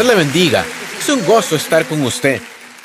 Dios 0.00 0.14
le 0.16 0.24
bendiga. 0.24 0.64
Es 0.98 1.10
un 1.10 1.26
gozo 1.26 1.56
estar 1.56 1.84
con 1.84 2.00
usted. 2.00 2.40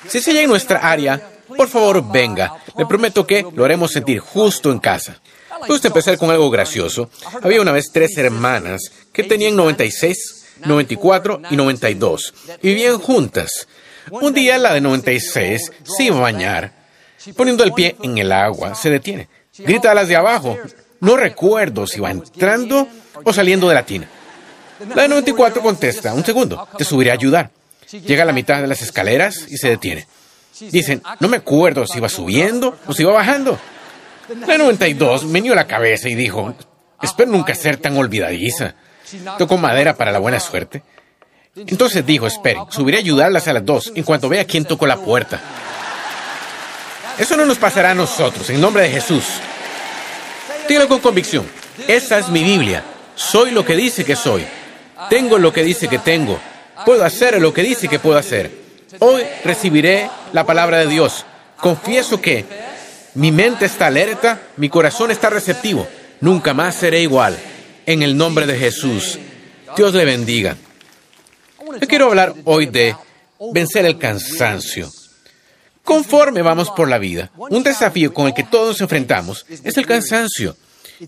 Si 0.06 0.20
sigue 0.20 0.42
en 0.42 0.50
nuestra 0.50 0.80
área, 0.80 1.22
por 1.48 1.70
favor 1.70 2.12
venga. 2.12 2.58
Le 2.78 2.86
prometo 2.86 3.26
que 3.26 3.46
lo 3.56 3.64
haremos 3.64 3.94
sentir 3.94 4.20
justo 4.20 4.70
en 4.70 4.80
casa. 4.80 5.22
Me 5.62 5.68
gusta 5.70 5.88
empezar 5.88 6.18
con 6.18 6.30
algo 6.30 6.50
gracioso. 6.50 7.10
Había 7.42 7.62
una 7.62 7.72
vez 7.72 7.90
tres 7.94 8.18
hermanas 8.18 8.92
que 9.14 9.24
tenían 9.24 9.56
96, 9.56 10.58
94 10.66 11.40
y 11.52 11.56
92. 11.56 12.34
Y 12.62 12.68
vivían 12.68 13.00
juntas. 13.00 13.66
Un 14.12 14.34
día 14.34 14.58
la 14.58 14.74
de 14.74 14.82
96 14.82 15.72
se 15.86 16.04
iba 16.04 16.18
a 16.18 16.20
bañar. 16.22 16.74
Poniendo 17.38 17.64
el 17.64 17.72
pie 17.72 17.96
en 18.04 18.18
el 18.18 18.34
agua, 18.34 18.76
se 18.76 18.90
detiene. 18.90 19.30
Grita 19.58 19.92
a 19.92 19.96
las 19.96 20.10
de 20.10 20.18
abajo. 20.18 20.58
No 21.00 21.16
recuerdo 21.16 21.88
si 21.88 22.02
va 22.02 22.12
entrando 22.12 22.90
o 23.24 23.32
saliendo 23.32 23.70
de 23.70 23.76
la 23.76 23.86
tina. 23.86 24.10
La 24.94 25.04
de 25.04 25.08
94 25.08 25.62
contesta, 25.62 26.14
un 26.14 26.26
segundo, 26.26 26.68
te 26.78 26.84
subiré 26.84 27.12
a 27.12 27.14
ayudar. 27.14 27.50
Llega 27.92 28.24
a 28.24 28.26
la 28.26 28.34
mitad 28.34 28.62
de 28.62 28.68
las 28.68 28.82
escaleras 28.82 29.46
y 29.50 29.58
se 29.58 29.70
detiene. 29.70 30.08
Dicen, 30.60 31.02
no 31.20 31.28
me 31.28 31.38
acuerdo 31.38 31.86
si 31.86 31.98
iba 31.98 32.10
subiendo 32.10 32.78
o 32.88 32.94
si 32.94 33.04
iba 33.04 33.14
bajando. 33.14 33.60
La 34.42 34.48
de 34.48 34.58
92 34.58 35.26
meneó 35.26 35.54
la 35.56 35.68
cabeza 35.68 36.10
y 36.10 36.16
dijo, 36.16 36.56
espero 37.02 37.32
nunca 37.32 37.54
ser 37.56 37.78
tan 37.78 37.96
olvidadiza. 37.98 38.76
Tocó 39.38 39.58
madera 39.58 39.96
para 39.96 40.12
la 40.12 40.20
buena 40.20 40.40
suerte. 40.40 40.84
Entonces 41.56 42.06
dijo, 42.06 42.28
esperen, 42.28 42.64
subiré 42.70 42.98
a 42.98 43.02
ayudarlas 43.02 43.48
a 43.48 43.54
las 43.54 43.66
dos 43.66 43.92
en 43.96 44.04
cuanto 44.04 44.28
vea 44.28 44.46
quién 44.46 44.66
tocó 44.66 44.88
la 44.88 44.98
puerta. 44.98 45.40
Eso 47.18 47.38
no 47.38 47.46
nos 47.46 47.58
pasará 47.58 47.92
a 47.92 47.96
nosotros, 47.96 48.50
en 48.50 48.60
nombre 48.60 48.84
de 48.84 48.90
Jesús. 48.90 49.24
Dígalo 50.68 50.90
con 50.90 51.00
convicción. 51.00 51.46
Esa 51.88 52.18
es 52.18 52.28
mi 52.30 52.44
Biblia. 52.44 52.84
Soy 53.16 53.52
lo 53.52 53.64
que 53.64 53.76
dice 53.76 54.04
que 54.04 54.18
soy. 54.18 54.46
Tengo 55.10 55.38
lo 55.38 55.52
que 55.52 55.64
dice 55.64 55.88
que 55.88 56.00
tengo. 56.00 56.40
Puedo 56.86 57.04
hacer 57.04 57.40
lo 57.42 57.54
que 57.54 57.64
dice 57.64 57.88
que 57.88 58.00
puedo 58.00 58.18
hacer. 58.18 58.52
Hoy 59.00 59.24
recibiré 59.44 60.10
la 60.34 60.46
palabra 60.46 60.80
de 60.80 60.88
Dios. 60.88 61.26
Confieso 61.58 62.22
que 62.22 62.46
mi 63.16 63.32
mente 63.32 63.66
está 63.66 63.88
alerta, 63.88 64.42
mi 64.58 64.70
corazón 64.70 65.12
está 65.12 65.30
receptivo. 65.30 65.88
Nunca 66.22 66.54
más 66.54 66.76
seré 66.76 67.02
igual. 67.02 67.38
En 67.86 68.04
el 68.04 68.18
nombre 68.18 68.46
de 68.46 68.58
Jesús. 68.58 69.20
Dios 69.76 69.94
le 69.94 70.06
bendiga. 70.06 70.56
Quiero 71.88 72.08
hablar 72.08 72.34
hoy 72.46 72.68
de 72.68 72.96
vencer 73.52 73.86
el 73.86 73.98
cansancio. 73.98 74.90
Conforme 75.84 76.42
vamos 76.42 76.72
por 76.72 76.90
la 76.90 76.98
vida, 76.98 77.32
un 77.38 77.62
desafío 77.62 78.14
con 78.14 78.28
el 78.28 78.34
que 78.34 78.44
todos 78.44 78.70
nos 78.70 78.82
enfrentamos 78.82 79.46
es 79.50 79.78
el 79.78 79.86
cansancio. 79.86 80.56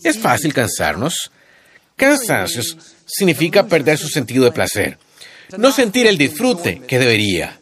Es 0.03 0.19
fácil 0.19 0.53
cansarnos. 0.53 1.31
Cansancio 1.95 2.61
significa 3.07 3.65
perder 3.65 3.97
su 3.97 4.09
sentido 4.09 4.45
de 4.45 4.51
placer, 4.51 4.99
no 5.57 5.71
sentir 5.71 6.05
el 6.05 6.17
disfrute 6.17 6.81
que 6.87 6.99
debería. 6.99 7.59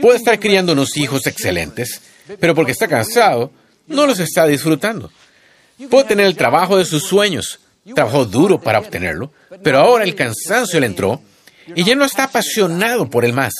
Puede 0.00 0.16
estar 0.16 0.40
criando 0.40 0.72
unos 0.72 0.96
hijos 0.96 1.26
excelentes, 1.26 2.00
pero 2.40 2.54
porque 2.54 2.72
está 2.72 2.88
cansado, 2.88 3.52
no 3.86 4.06
los 4.06 4.18
está 4.18 4.46
disfrutando. 4.46 5.12
Puede 5.90 6.04
tener 6.04 6.26
el 6.26 6.36
trabajo 6.36 6.76
de 6.78 6.84
sus 6.84 7.04
sueños, 7.04 7.60
trabajó 7.94 8.24
duro 8.24 8.60
para 8.60 8.78
obtenerlo, 8.78 9.32
pero 9.62 9.78
ahora 9.78 10.04
el 10.04 10.14
cansancio 10.14 10.80
le 10.80 10.86
entró 10.86 11.20
y 11.74 11.84
ya 11.84 11.94
no 11.94 12.04
está 12.04 12.24
apasionado 12.24 13.08
por 13.08 13.24
el 13.24 13.32
más. 13.32 13.52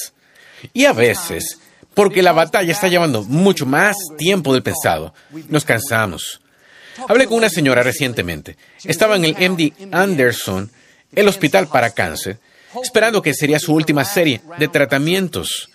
Y 0.73 0.87
a 0.87 0.93
veces, 0.93 1.59
porque 1.93 2.23
la 2.23 2.33
batalla 2.33 2.73
está 2.73 2.89
llevando 2.89 3.23
mucho 3.23 3.67
más 3.67 3.97
tiempo 4.17 4.53
del 4.53 4.63
pensado, 4.63 5.15
nos 5.49 5.65
cansamos. 5.65 6.41
Hablé 7.09 7.27
con 7.27 7.39
una 7.39 7.51
señora 7.51 7.83
recientemente. 7.83 8.57
Estaba 8.85 9.17
en 9.17 9.25
el 9.25 9.51
MD 9.51 9.73
Anderson, 9.93 10.71
el 11.15 11.29
hospital 11.29 11.69
para 11.69 11.91
cáncer, 11.91 12.39
esperando 12.83 13.23
que 13.23 13.35
sería 13.35 13.59
su 13.59 13.73
última 13.75 14.05
serie 14.05 14.41
de 14.59 14.69
tratamientos. 14.69 15.69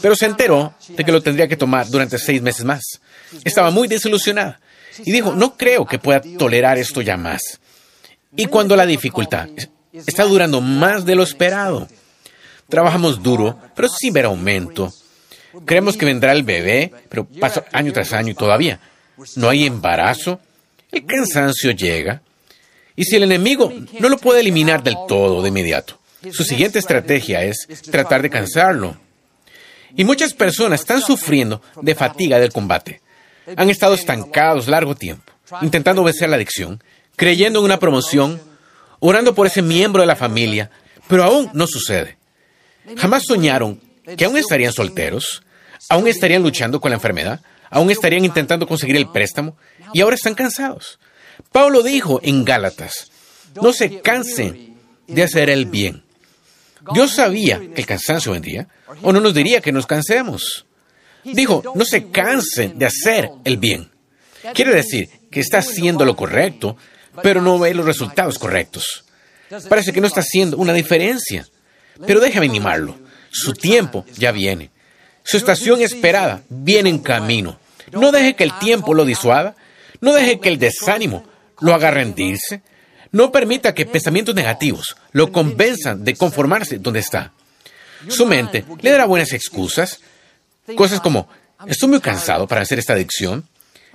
Pero 0.00 0.14
se 0.14 0.26
enteró 0.26 0.74
de 0.88 1.04
que 1.04 1.12
lo 1.12 1.22
tendría 1.22 1.48
que 1.48 1.56
tomar 1.56 1.88
durante 1.88 2.18
seis 2.18 2.42
meses 2.42 2.64
más. 2.64 3.00
Estaba 3.44 3.70
muy 3.70 3.88
desilusionada 3.88 4.60
y 5.04 5.12
dijo, 5.12 5.34
no 5.34 5.56
creo 5.56 5.86
que 5.86 5.98
pueda 5.98 6.20
tolerar 6.38 6.78
esto 6.78 7.00
ya 7.00 7.16
más. 7.16 7.60
Y 8.34 8.46
cuando 8.46 8.76
la 8.76 8.86
dificultad 8.86 9.48
está 9.92 10.24
durando 10.24 10.60
más 10.60 11.04
de 11.04 11.14
lo 11.14 11.22
esperado. 11.22 11.88
Trabajamos 12.68 13.22
duro, 13.22 13.58
pero 13.74 13.88
sin 13.88 14.12
ver 14.12 14.26
aumento. 14.26 14.92
Creemos 15.64 15.96
que 15.96 16.04
vendrá 16.04 16.32
el 16.32 16.42
bebé, 16.42 16.92
pero 17.08 17.26
pasa 17.40 17.64
año 17.72 17.92
tras 17.92 18.12
año 18.12 18.32
y 18.32 18.34
todavía 18.34 18.80
no 19.36 19.48
hay 19.48 19.66
embarazo. 19.66 20.40
El 20.92 21.06
cansancio 21.06 21.70
llega. 21.70 22.22
Y 22.96 23.04
si 23.04 23.16
el 23.16 23.22
enemigo 23.24 23.72
no 24.00 24.08
lo 24.08 24.16
puede 24.16 24.40
eliminar 24.40 24.82
del 24.82 24.96
todo 25.06 25.42
de 25.42 25.50
inmediato, 25.50 25.98
su 26.32 26.44
siguiente 26.44 26.78
estrategia 26.78 27.42
es 27.42 27.68
tratar 27.90 28.22
de 28.22 28.30
cansarlo. 28.30 28.96
Y 29.94 30.04
muchas 30.04 30.34
personas 30.34 30.80
están 30.80 31.00
sufriendo 31.00 31.62
de 31.80 31.94
fatiga 31.94 32.38
del 32.38 32.52
combate. 32.52 33.00
Han 33.56 33.70
estado 33.70 33.94
estancados 33.94 34.66
largo 34.66 34.94
tiempo, 34.94 35.32
intentando 35.62 36.02
vencer 36.02 36.28
la 36.28 36.36
adicción, 36.36 36.82
creyendo 37.16 37.60
en 37.60 37.66
una 37.66 37.78
promoción, 37.78 38.40
orando 38.98 39.34
por 39.34 39.46
ese 39.46 39.62
miembro 39.62 40.02
de 40.02 40.06
la 40.06 40.16
familia, 40.16 40.70
pero 41.06 41.22
aún 41.22 41.50
no 41.52 41.66
sucede. 41.66 42.16
Jamás 42.96 43.24
soñaron 43.26 43.80
que 44.16 44.24
aún 44.24 44.36
estarían 44.36 44.72
solteros, 44.72 45.42
aún 45.88 46.08
estarían 46.08 46.42
luchando 46.42 46.80
con 46.80 46.90
la 46.90 46.96
enfermedad, 46.96 47.40
aún 47.70 47.90
estarían 47.90 48.24
intentando 48.24 48.66
conseguir 48.66 48.96
el 48.96 49.08
préstamo 49.10 49.56
y 49.92 50.00
ahora 50.00 50.16
están 50.16 50.34
cansados. 50.34 50.98
Pablo 51.56 51.82
dijo 51.82 52.20
en 52.22 52.44
Gálatas, 52.44 53.10
no 53.62 53.72
se 53.72 54.02
cansen 54.02 54.76
de 55.06 55.22
hacer 55.22 55.48
el 55.48 55.64
bien. 55.64 56.04
Dios 56.92 57.12
sabía 57.12 57.58
que 57.58 57.80
el 57.80 57.86
cansancio 57.86 58.32
vendría, 58.32 58.68
o 59.00 59.10
no 59.10 59.20
nos 59.20 59.32
diría 59.32 59.62
que 59.62 59.72
nos 59.72 59.86
cansemos. 59.86 60.66
Dijo, 61.24 61.62
no 61.74 61.86
se 61.86 62.10
cansen 62.10 62.78
de 62.78 62.84
hacer 62.84 63.30
el 63.46 63.56
bien. 63.56 63.90
Quiere 64.52 64.74
decir 64.74 65.08
que 65.30 65.40
está 65.40 65.56
haciendo 65.56 66.04
lo 66.04 66.14
correcto, 66.14 66.76
pero 67.22 67.40
no 67.40 67.58
ve 67.58 67.72
los 67.72 67.86
resultados 67.86 68.38
correctos. 68.38 69.06
Parece 69.66 69.94
que 69.94 70.02
no 70.02 70.08
está 70.08 70.20
haciendo 70.20 70.58
una 70.58 70.74
diferencia. 70.74 71.48
Pero 72.06 72.20
déjame 72.20 72.48
animarlo. 72.48 72.98
Su 73.30 73.54
tiempo 73.54 74.04
ya 74.18 74.30
viene. 74.30 74.72
Su 75.24 75.38
estación 75.38 75.80
esperada 75.80 76.42
viene 76.50 76.90
en 76.90 76.98
camino. 76.98 77.58
No 77.92 78.12
deje 78.12 78.36
que 78.36 78.44
el 78.44 78.58
tiempo 78.58 78.92
lo 78.92 79.06
disuada. 79.06 79.56
No 80.02 80.12
deje 80.12 80.38
que 80.38 80.50
el 80.50 80.58
desánimo 80.58 81.24
lo 81.60 81.74
haga 81.74 81.90
rendirse. 81.90 82.62
No 83.12 83.32
permita 83.32 83.74
que 83.74 83.86
pensamientos 83.86 84.34
negativos 84.34 84.96
lo 85.12 85.32
convenzan 85.32 86.04
de 86.04 86.14
conformarse 86.14 86.78
donde 86.78 87.00
está. 87.00 87.32
Su 88.08 88.26
mente 88.26 88.64
le 88.80 88.90
dará 88.90 89.06
buenas 89.06 89.32
excusas. 89.32 90.00
Cosas 90.74 91.00
como, 91.00 91.28
estoy 91.66 91.88
muy 91.88 92.00
cansado 92.00 92.46
para 92.46 92.62
hacer 92.62 92.78
esta 92.78 92.92
adicción. 92.92 93.46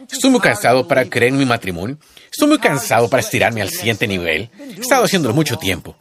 Estoy 0.10 0.30
muy 0.32 0.40
cansado 0.40 0.88
para 0.88 1.06
creer 1.06 1.34
en 1.34 1.40
mi 1.40 1.46
matrimonio. 1.46 1.98
Estoy 2.32 2.48
muy 2.48 2.60
cansado 2.60 3.10
para 3.10 3.22
estirarme 3.22 3.62
al 3.62 3.70
siguiente 3.70 4.08
nivel. 4.08 4.50
He 4.58 4.82
estado 4.82 5.04
haciéndolo 5.04 5.36
mucho 5.36 5.58
tiempo. 5.58 5.96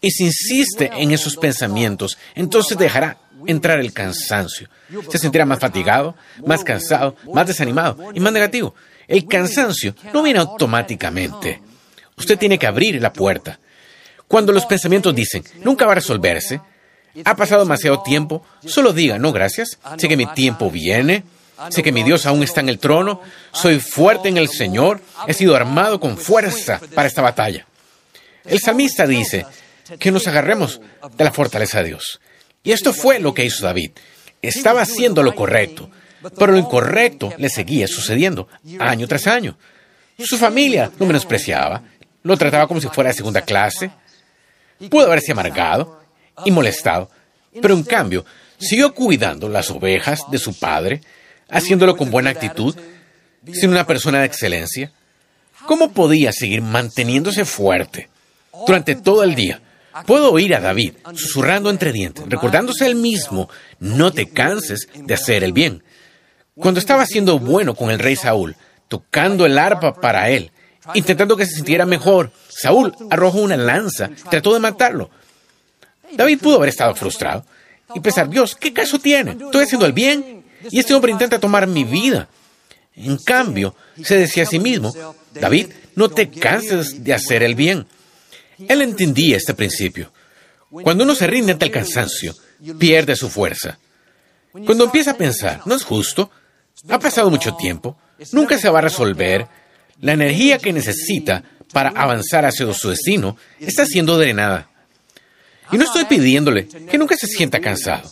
Y 0.00 0.10
si 0.10 0.24
insiste 0.24 0.90
en 0.96 1.12
esos 1.12 1.36
pensamientos, 1.36 2.18
entonces 2.34 2.76
dejará 2.76 3.18
entrar 3.46 3.78
el 3.78 3.92
cansancio. 3.92 4.68
Se 5.10 5.18
sentirá 5.18 5.46
más 5.46 5.58
fatigado, 5.58 6.16
más 6.44 6.64
cansado, 6.64 7.16
más 7.32 7.46
desanimado 7.46 7.96
y 8.14 8.20
más 8.20 8.32
negativo. 8.32 8.74
El 9.08 9.26
cansancio 9.26 9.94
no 10.12 10.22
viene 10.22 10.40
automáticamente. 10.40 11.60
Usted 12.16 12.38
tiene 12.38 12.58
que 12.58 12.66
abrir 12.66 13.00
la 13.00 13.12
puerta. 13.12 13.58
Cuando 14.28 14.52
los 14.52 14.66
pensamientos 14.66 15.14
dicen, 15.14 15.44
nunca 15.62 15.86
va 15.86 15.92
a 15.92 15.96
resolverse, 15.96 16.60
ha 17.24 17.36
pasado 17.36 17.62
demasiado 17.62 18.02
tiempo, 18.02 18.44
solo 18.66 18.92
diga, 18.92 19.18
no, 19.18 19.32
gracias, 19.32 19.78
sé 19.98 20.08
que 20.08 20.16
mi 20.16 20.26
tiempo 20.26 20.70
viene, 20.70 21.24
sé 21.70 21.82
que 21.82 21.92
mi 21.92 22.02
Dios 22.02 22.26
aún 22.26 22.42
está 22.42 22.60
en 22.60 22.68
el 22.68 22.78
trono, 22.78 23.20
soy 23.52 23.78
fuerte 23.78 24.28
en 24.28 24.36
el 24.36 24.48
Señor, 24.48 25.00
he 25.26 25.34
sido 25.34 25.54
armado 25.54 26.00
con 26.00 26.16
fuerza 26.16 26.80
para 26.94 27.06
esta 27.06 27.22
batalla. 27.22 27.66
El 28.44 28.60
salmista 28.60 29.06
dice 29.06 29.46
que 29.98 30.10
nos 30.10 30.26
agarremos 30.26 30.80
de 31.16 31.24
la 31.24 31.32
fortaleza 31.32 31.78
de 31.78 31.88
Dios. 31.88 32.20
Y 32.62 32.72
esto 32.72 32.92
fue 32.92 33.20
lo 33.20 33.34
que 33.34 33.44
hizo 33.44 33.64
David. 33.64 33.92
Estaba 34.42 34.82
haciendo 34.82 35.22
lo 35.22 35.34
correcto, 35.34 35.90
pero 36.38 36.52
lo 36.52 36.58
incorrecto 36.58 37.32
le 37.38 37.48
seguía 37.48 37.86
sucediendo 37.86 38.48
año 38.78 39.06
tras 39.06 39.26
año. 39.26 39.56
Su 40.18 40.38
familia 40.38 40.90
lo 40.98 41.06
menospreciaba, 41.06 41.82
lo 42.22 42.36
trataba 42.36 42.66
como 42.66 42.80
si 42.80 42.88
fuera 42.88 43.10
de 43.10 43.16
segunda 43.16 43.42
clase. 43.42 43.90
Pudo 44.90 45.06
haberse 45.06 45.32
amargado 45.32 46.00
y 46.44 46.50
molestado, 46.50 47.10
pero 47.60 47.74
en 47.74 47.82
cambio 47.82 48.24
siguió 48.58 48.94
cuidando 48.94 49.48
las 49.48 49.70
ovejas 49.70 50.22
de 50.30 50.38
su 50.38 50.58
padre, 50.58 51.00
haciéndolo 51.48 51.96
con 51.96 52.10
buena 52.10 52.30
actitud, 52.30 52.74
sin 53.52 53.70
una 53.70 53.86
persona 53.86 54.20
de 54.20 54.26
excelencia. 54.26 54.92
¿Cómo 55.66 55.92
podía 55.92 56.32
seguir 56.32 56.62
manteniéndose 56.62 57.44
fuerte 57.44 58.08
durante 58.66 58.94
todo 58.94 59.22
el 59.22 59.34
día? 59.34 59.60
Puedo 60.06 60.32
oír 60.32 60.54
a 60.54 60.60
David 60.60 60.94
susurrando 61.14 61.70
entre 61.70 61.92
dientes, 61.92 62.24
recordándose 62.28 62.86
él 62.86 62.96
mismo, 62.96 63.48
no 63.78 64.12
te 64.12 64.28
canses 64.28 64.88
de 64.94 65.14
hacer 65.14 65.44
el 65.44 65.52
bien. 65.52 65.82
Cuando 66.56 66.78
estaba 66.78 67.04
siendo 67.06 67.38
bueno 67.38 67.74
con 67.74 67.90
el 67.90 67.98
rey 67.98 68.16
Saúl, 68.16 68.56
tocando 68.88 69.44
el 69.44 69.58
arpa 69.58 69.94
para 69.94 70.30
él, 70.30 70.52
intentando 70.94 71.36
que 71.36 71.46
se 71.46 71.56
sintiera 71.56 71.84
mejor, 71.84 72.30
Saúl 72.48 72.94
arrojó 73.10 73.40
una 73.40 73.56
lanza, 73.56 74.10
trató 74.30 74.54
de 74.54 74.60
matarlo. 74.60 75.10
David 76.12 76.38
pudo 76.40 76.56
haber 76.56 76.68
estado 76.68 76.94
frustrado 76.94 77.44
y 77.94 78.00
pensar, 78.00 78.28
Dios, 78.28 78.54
¿qué 78.54 78.72
caso 78.72 78.98
tiene? 78.98 79.32
Estoy 79.32 79.64
haciendo 79.64 79.86
el 79.86 79.92
bien 79.92 80.44
y 80.70 80.78
este 80.78 80.94
hombre 80.94 81.12
intenta 81.12 81.40
tomar 81.40 81.66
mi 81.66 81.84
vida. 81.84 82.28
En 82.94 83.16
cambio, 83.16 83.74
se 84.02 84.16
decía 84.16 84.44
a 84.44 84.46
sí 84.46 84.60
mismo, 84.60 84.94
David, 85.32 85.68
no 85.96 86.08
te 86.08 86.30
canses 86.30 87.02
de 87.02 87.14
hacer 87.14 87.42
el 87.42 87.56
bien. 87.56 87.86
Él 88.68 88.82
entendía 88.82 89.36
este 89.36 89.54
principio. 89.54 90.12
Cuando 90.70 91.02
uno 91.04 91.14
se 91.14 91.26
rinde 91.26 91.52
ante 91.52 91.64
el 91.64 91.72
cansancio, 91.72 92.34
pierde 92.78 93.16
su 93.16 93.28
fuerza. 93.28 93.78
Cuando 94.52 94.84
empieza 94.84 95.12
a 95.12 95.16
pensar, 95.16 95.62
no 95.66 95.74
es 95.74 95.82
justo, 95.82 96.30
ha 96.88 96.98
pasado 96.98 97.30
mucho 97.30 97.54
tiempo, 97.54 97.96
nunca 98.32 98.58
se 98.58 98.68
va 98.68 98.78
a 98.78 98.82
resolver, 98.82 99.46
la 100.00 100.12
energía 100.12 100.58
que 100.58 100.72
necesita 100.72 101.42
para 101.72 101.90
avanzar 101.90 102.44
hacia 102.44 102.72
su 102.74 102.90
destino 102.90 103.36
está 103.58 103.86
siendo 103.86 104.18
drenada. 104.18 104.68
Y 105.72 105.78
no 105.78 105.84
estoy 105.84 106.04
pidiéndole 106.04 106.66
que 106.66 106.98
nunca 106.98 107.16
se 107.16 107.26
sienta 107.26 107.60
cansado, 107.60 108.10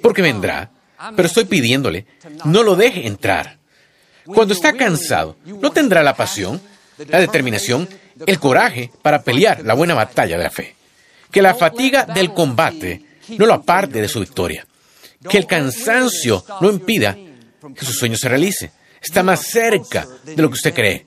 porque 0.00 0.22
vendrá, 0.22 0.70
pero 1.14 1.26
estoy 1.26 1.44
pidiéndole, 1.44 2.06
no 2.44 2.62
lo 2.62 2.76
deje 2.76 3.06
entrar. 3.06 3.58
Cuando 4.24 4.54
está 4.54 4.72
cansado, 4.72 5.36
no 5.44 5.70
tendrá 5.70 6.02
la 6.02 6.16
pasión, 6.16 6.60
la 7.08 7.20
determinación 7.20 7.88
el 8.26 8.38
coraje 8.38 8.90
para 9.02 9.22
pelear 9.22 9.62
la 9.64 9.74
buena 9.74 9.94
batalla 9.94 10.38
de 10.38 10.44
la 10.44 10.50
fe. 10.50 10.76
Que 11.30 11.42
la 11.42 11.54
fatiga 11.54 12.04
del 12.04 12.32
combate 12.32 13.04
no 13.36 13.46
lo 13.46 13.54
aparte 13.54 14.00
de 14.00 14.08
su 14.08 14.20
victoria. 14.20 14.66
Que 15.28 15.38
el 15.38 15.46
cansancio 15.46 16.44
no 16.60 16.70
impida 16.70 17.16
que 17.72 17.84
su 17.84 17.92
sueño 17.92 18.16
se 18.16 18.28
realice. 18.28 18.70
Está 19.00 19.22
más 19.22 19.46
cerca 19.46 20.06
de 20.24 20.40
lo 20.40 20.48
que 20.48 20.54
usted 20.54 20.74
cree. 20.74 21.06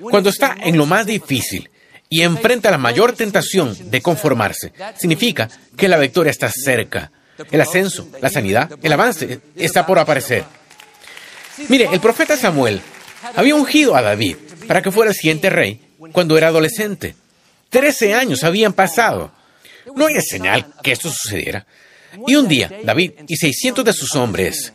Cuando 0.00 0.30
está 0.30 0.56
en 0.60 0.76
lo 0.76 0.86
más 0.86 1.06
difícil 1.06 1.70
y 2.08 2.22
enfrenta 2.22 2.70
la 2.70 2.78
mayor 2.78 3.12
tentación 3.12 3.90
de 3.90 4.00
conformarse, 4.00 4.72
significa 4.98 5.48
que 5.76 5.88
la 5.88 5.98
victoria 5.98 6.30
está 6.30 6.50
cerca. 6.50 7.10
El 7.50 7.60
ascenso, 7.60 8.08
la 8.20 8.28
sanidad, 8.30 8.70
el 8.82 8.92
avance 8.92 9.40
está 9.56 9.86
por 9.86 9.98
aparecer. 9.98 10.44
Mire, 11.68 11.88
el 11.92 12.00
profeta 12.00 12.36
Samuel 12.36 12.80
había 13.34 13.54
ungido 13.54 13.94
a 13.94 14.02
David 14.02 14.36
para 14.66 14.82
que 14.82 14.90
fuera 14.90 15.10
el 15.10 15.16
siguiente 15.16 15.50
rey 15.50 15.80
cuando 16.12 16.36
era 16.36 16.48
adolescente. 16.48 17.14
Trece 17.68 18.14
años 18.14 18.42
habían 18.44 18.72
pasado. 18.72 19.32
No 19.94 20.06
había 20.06 20.20
señal 20.20 20.66
que 20.82 20.92
esto 20.92 21.10
sucediera. 21.10 21.66
Y 22.26 22.34
un 22.34 22.48
día, 22.48 22.70
David 22.84 23.12
y 23.28 23.36
600 23.36 23.84
de 23.84 23.92
sus 23.92 24.14
hombres 24.16 24.72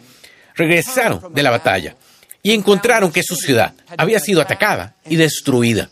regresaron 0.56 1.34
de 1.34 1.44
la 1.44 1.52
batalla 1.52 1.96
y 2.42 2.54
encontraron 2.54 3.12
que 3.12 3.24
su 3.24 3.36
ciudad 3.36 3.74
había 3.98 4.20
sido 4.20 4.42
atacada 4.42 4.96
y 5.06 5.16
destruida. 5.16 5.90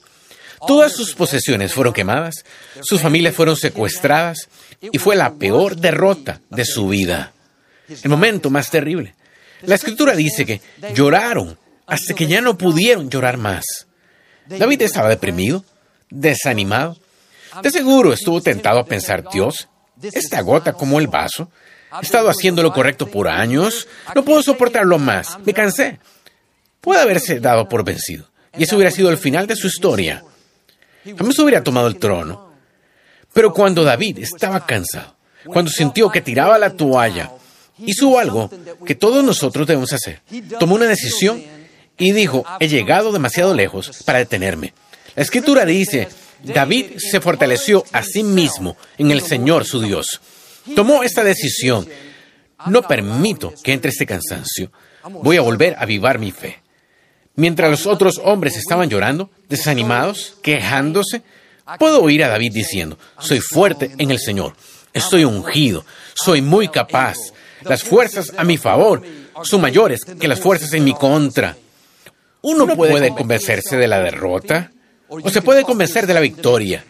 Todas 0.68 0.94
sus 0.94 1.13
posesiones 1.13 1.74
fueron 1.74 1.94
quemadas, 1.94 2.45
sus 2.81 3.01
familias 3.01 3.36
fueron 3.36 3.57
secuestradas 3.57 4.48
y 4.80 4.98
fue 4.98 5.15
la 5.15 5.33
peor 5.33 5.75
derrota 5.75 6.42
de 6.50 6.63
su 6.65 6.88
vida. 6.88 7.33
El 7.88 8.10
momento 8.10 8.50
más 8.50 8.69
terrible. 8.69 9.13
La 9.63 9.75
escritura 9.75 10.15
dice 10.15 10.45
que 10.45 10.62
lloraron 10.94 11.57
hasta 11.86 12.13
que 12.13 12.27
ya 12.27 12.42
no 12.42 12.57
pudieron 12.57 13.09
llorar 13.09 13.38
más. 13.38 13.88
David 14.45 14.81
estaba 14.81 15.09
deprimido, 15.09 15.63
desanimado. 16.09 16.98
De 17.62 17.71
seguro 17.71 18.13
estuvo 18.13 18.42
tentado 18.42 18.80
a 18.80 18.86
pensar, 18.86 19.24
Dios, 19.31 19.68
esta 20.01 20.42
gota 20.42 20.74
como 20.74 21.00
el 21.00 21.07
vaso. 21.07 21.50
He 22.01 22.06
estado 22.06 22.30
haciendo 22.30 22.63
lo 22.63 22.74
correcto 22.74 23.07
por 23.07 23.28
años. 23.28 23.88
No 24.16 24.24
puedo 24.24 24.42
soportarlo 24.42 25.00
más. 25.00 25.38
Me 25.45 25.54
cansé. 25.54 26.00
Puede 26.81 27.01
haberse 27.01 27.40
dado 27.40 27.69
por 27.69 27.84
vencido. 27.84 28.30
Y 28.57 28.63
ese 28.63 28.75
hubiera 28.75 28.92
sido 28.92 29.10
el 29.10 29.18
final 29.18 29.48
de 29.48 29.56
su 29.56 29.68
historia. 29.68 30.24
Jamás 31.18 31.40
hubiera 31.40 31.63
tomado 31.63 31.88
el 31.88 31.98
trono. 31.98 32.54
Pero 33.34 33.51
cuando 33.51 33.84
David 33.84 34.19
estaba 34.19 34.66
cansado, 34.66 35.16
cuando 35.45 35.72
sintió 35.72 36.10
que 36.10 36.22
tiraba 36.22 36.57
la 36.57 36.72
toalla, 36.72 37.31
hizo 37.80 38.19
algo 38.19 38.50
que 38.86 38.95
todos 38.95 39.24
nosotros 39.24 39.68
debemos 39.68 39.92
hacer. 39.92 40.22
Tomó 40.60 40.75
una 40.75 40.86
decisión 40.86 41.44
y 41.98 42.12
dijo, 42.12 42.45
he 42.60 42.68
llegado 42.68 43.12
demasiado 43.12 43.54
lejos 43.54 44.04
para 44.06 44.19
detenerme. 44.19 44.74
La 45.16 45.24
escritura 45.24 45.66
dice, 45.66 46.07
David 46.44 46.98
se 46.98 47.22
fortaleció 47.22 47.84
a 47.92 48.04
sí 48.04 48.24
mismo 48.24 48.78
en 48.98 49.12
el 49.12 49.22
Señor 49.22 49.66
su 49.66 49.81
Dios. 49.81 50.22
Tomó 50.75 51.04
esta 51.04 51.24
decisión. 51.24 51.88
No 52.68 52.81
permito 52.83 53.54
que 53.63 53.74
entre 53.74 53.92
este 53.92 54.06
cansancio. 54.06 54.71
Voy 55.10 55.38
a 55.38 55.42
volver 55.42 55.75
a 55.75 55.81
avivar 55.81 56.19
mi 56.19 56.31
fe. 56.31 56.62
Mientras 57.36 57.69
los 57.69 57.88
otros 57.88 58.21
hombres 58.24 58.56
estaban 58.57 58.89
llorando, 58.89 59.31
desanimados, 59.50 60.38
quejándose, 60.44 61.24
puedo 61.80 62.01
oír 62.01 62.24
a 62.24 62.30
David 62.30 62.54
diciendo, 62.54 62.98
soy 63.18 63.39
fuerte 63.39 63.92
en 63.98 64.12
el 64.12 64.19
Señor, 64.19 64.56
estoy 64.94 65.24
ungido, 65.24 65.83
soy 66.13 66.44
muy 66.44 66.68
capaz, 66.68 67.18
las 67.62 67.83
fuerzas 67.83 68.33
a 68.38 68.44
mi 68.44 68.57
favor 68.57 69.01
son 69.44 69.62
mayores 69.62 70.06
que 70.06 70.27
las 70.27 70.39
fuerzas 70.39 70.74
en 70.74 70.83
mi 70.83 70.94
contra. 70.94 71.57
Uno 72.42 72.68
puede 72.68 73.09
convencerse 73.09 73.77
de 73.77 73.88
la 73.88 74.00
derrota 74.00 74.71
o 75.07 75.30
se 75.30 75.42
puede 75.42 75.63
convencer 75.63 76.06
de 76.06 76.13
la 76.13 76.19
victoria. 76.19 76.83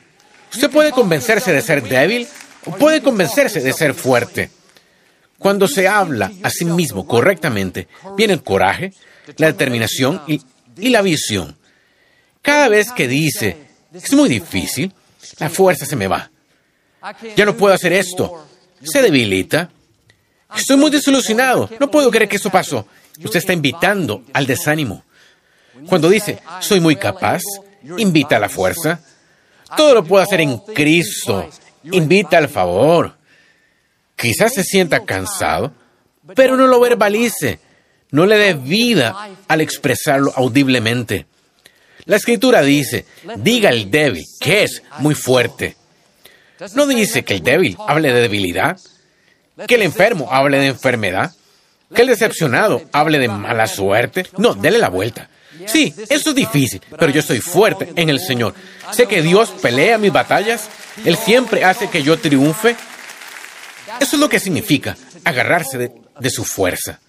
Usted 0.53 0.69
puede 0.69 0.91
convencerse 0.91 1.53
de 1.53 1.61
ser 1.61 1.83
débil 1.83 2.27
puede 2.71 3.01
convencerse 3.01 3.61
de 3.61 3.73
ser 3.73 3.93
fuerte. 3.93 4.49
Cuando 5.37 5.67
se 5.67 5.87
habla 5.87 6.31
a 6.41 6.49
sí 6.49 6.65
mismo 6.65 7.05
correctamente, 7.05 7.87
viene 8.15 8.33
el 8.33 8.43
coraje, 8.43 8.93
la 9.37 9.47
determinación 9.47 10.21
y, 10.27 10.41
la 10.89 11.01
visión. 11.01 11.57
Cada 12.41 12.69
vez 12.69 12.91
que 12.91 13.07
dice, 13.07 13.57
es 13.93 14.13
muy 14.13 14.29
difícil, 14.29 14.93
la 15.39 15.49
fuerza 15.49 15.85
se 15.85 15.95
me 15.95 16.07
va. 16.07 16.31
Ya 17.35 17.45
no 17.45 17.55
puedo 17.57 17.73
hacer 17.73 17.93
esto. 17.93 18.47
Se 18.81 19.01
debilita. 19.01 19.69
Estoy 20.55 20.77
muy 20.77 20.91
desilusionado. 20.91 21.69
No 21.79 21.91
puedo 21.91 22.09
creer 22.09 22.29
que 22.29 22.37
eso 22.37 22.49
pasó. 22.49 22.87
Usted 23.21 23.39
está 23.39 23.53
invitando 23.53 24.23
al 24.33 24.45
desánimo. 24.45 25.03
Cuando 25.87 26.09
dice, 26.09 26.39
soy 26.59 26.79
muy 26.79 26.95
capaz, 26.95 27.41
invita 27.97 28.37
a 28.37 28.39
la 28.39 28.49
fuerza. 28.49 28.99
Todo 29.75 29.95
lo 29.95 30.03
puedo 30.03 30.23
hacer 30.23 30.41
en 30.41 30.57
Cristo. 30.59 31.49
Invita 31.91 32.37
al 32.37 32.49
favor. 32.49 33.15
Quizás 34.15 34.53
se 34.53 34.63
sienta 34.63 35.03
cansado, 35.05 35.73
pero 36.35 36.55
no 36.55 36.67
lo 36.67 36.79
verbalice. 36.79 37.59
No 38.11 38.25
le 38.25 38.37
dé 38.37 38.53
vida 38.53 39.29
al 39.47 39.61
expresarlo 39.61 40.31
audiblemente. 40.35 41.25
La 42.05 42.17
escritura 42.17 42.61
dice, 42.61 43.05
diga 43.37 43.69
el 43.69 43.89
débil 43.89 44.25
que 44.39 44.63
es 44.63 44.83
muy 44.99 45.15
fuerte. 45.15 45.75
No 46.75 46.85
dice 46.85 47.23
que 47.23 47.33
el 47.33 47.43
débil 47.43 47.75
hable 47.87 48.13
de 48.13 48.21
debilidad, 48.21 48.77
que 49.67 49.75
el 49.75 49.81
enfermo 49.81 50.29
hable 50.31 50.59
de 50.59 50.67
enfermedad, 50.67 51.31
que 51.93 52.01
el 52.01 52.07
decepcionado 52.07 52.83
hable 52.91 53.19
de 53.19 53.27
mala 53.27 53.67
suerte. 53.67 54.27
No, 54.37 54.53
dele 54.53 54.77
la 54.77 54.89
vuelta. 54.89 55.29
Sí, 55.65 55.93
eso 56.09 56.29
es 56.29 56.35
difícil, 56.35 56.81
pero 56.97 57.11
yo 57.11 57.19
estoy 57.19 57.39
fuerte 57.39 57.91
en 57.95 58.09
el 58.09 58.19
Señor. 58.19 58.53
Sé 58.91 59.07
que 59.07 59.21
Dios 59.21 59.49
pelea 59.61 59.97
mis 59.97 60.11
batallas. 60.11 60.69
Él 61.05 61.17
siempre 61.17 61.63
hace 61.63 61.89
que 61.89 62.03
yo 62.03 62.17
triunfe. 62.17 62.75
Eso 63.99 64.15
es 64.15 64.19
lo 64.19 64.29
que 64.29 64.39
significa 64.39 64.95
agarrarse 65.23 65.77
de, 65.77 66.29
su 66.29 66.45
fuerza. 66.45 66.99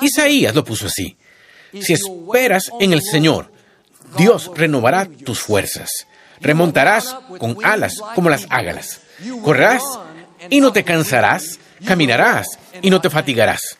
Isaías 0.00 0.54
lo 0.54 0.64
puso 0.64 0.86
así. 0.86 1.16
Si 1.80 1.92
esperas 1.92 2.70
en 2.80 2.92
el 2.92 3.02
Señor, 3.02 3.52
Dios 4.16 4.50
renovará 4.54 5.06
tus 5.06 5.40
fuerzas. 5.40 5.90
Remontarás 6.40 7.16
con 7.38 7.56
alas 7.64 7.96
como 8.14 8.30
las 8.30 8.46
ágalas. 8.50 9.00
Correrás 9.42 9.82
y 10.50 10.60
no 10.60 10.72
te 10.72 10.84
cansarás. 10.84 11.58
Caminarás 11.84 12.58
y 12.82 12.90
no 12.90 13.00
te 13.00 13.10
fatigarás. 13.10 13.78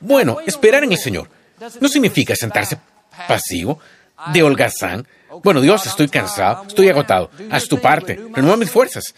Bueno, 0.00 0.38
esperar 0.46 0.84
en 0.84 0.92
el 0.92 0.98
Señor 0.98 1.28
no 1.80 1.88
significa 1.88 2.36
sentarse 2.36 2.78
pasivo, 3.26 3.80
de 4.32 4.42
holgazán. 4.42 5.06
Bueno, 5.42 5.60
Dios, 5.60 5.86
estoy 5.86 6.08
cansado, 6.08 6.64
estoy 6.66 6.88
agotado. 6.88 7.30
Haz 7.50 7.68
tu 7.68 7.80
parte, 7.80 8.18
renueva 8.32 8.56
mis 8.56 8.70
fuerzas. 8.70 9.14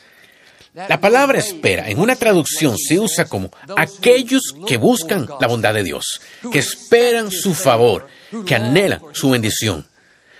La 0.74 1.00
palabra 1.00 1.38
espera 1.38 1.88
en 1.88 1.98
una 1.98 2.14
traducción 2.14 2.76
se 2.78 2.98
usa 2.98 3.24
como 3.24 3.50
aquellos 3.76 4.54
que 4.66 4.76
buscan 4.76 5.28
la 5.40 5.48
bondad 5.48 5.74
de 5.74 5.82
Dios, 5.82 6.20
que 6.52 6.60
esperan 6.60 7.30
su 7.30 7.54
favor, 7.54 8.06
que 8.46 8.54
anhelan 8.54 9.00
su 9.12 9.30
bendición. 9.30 9.86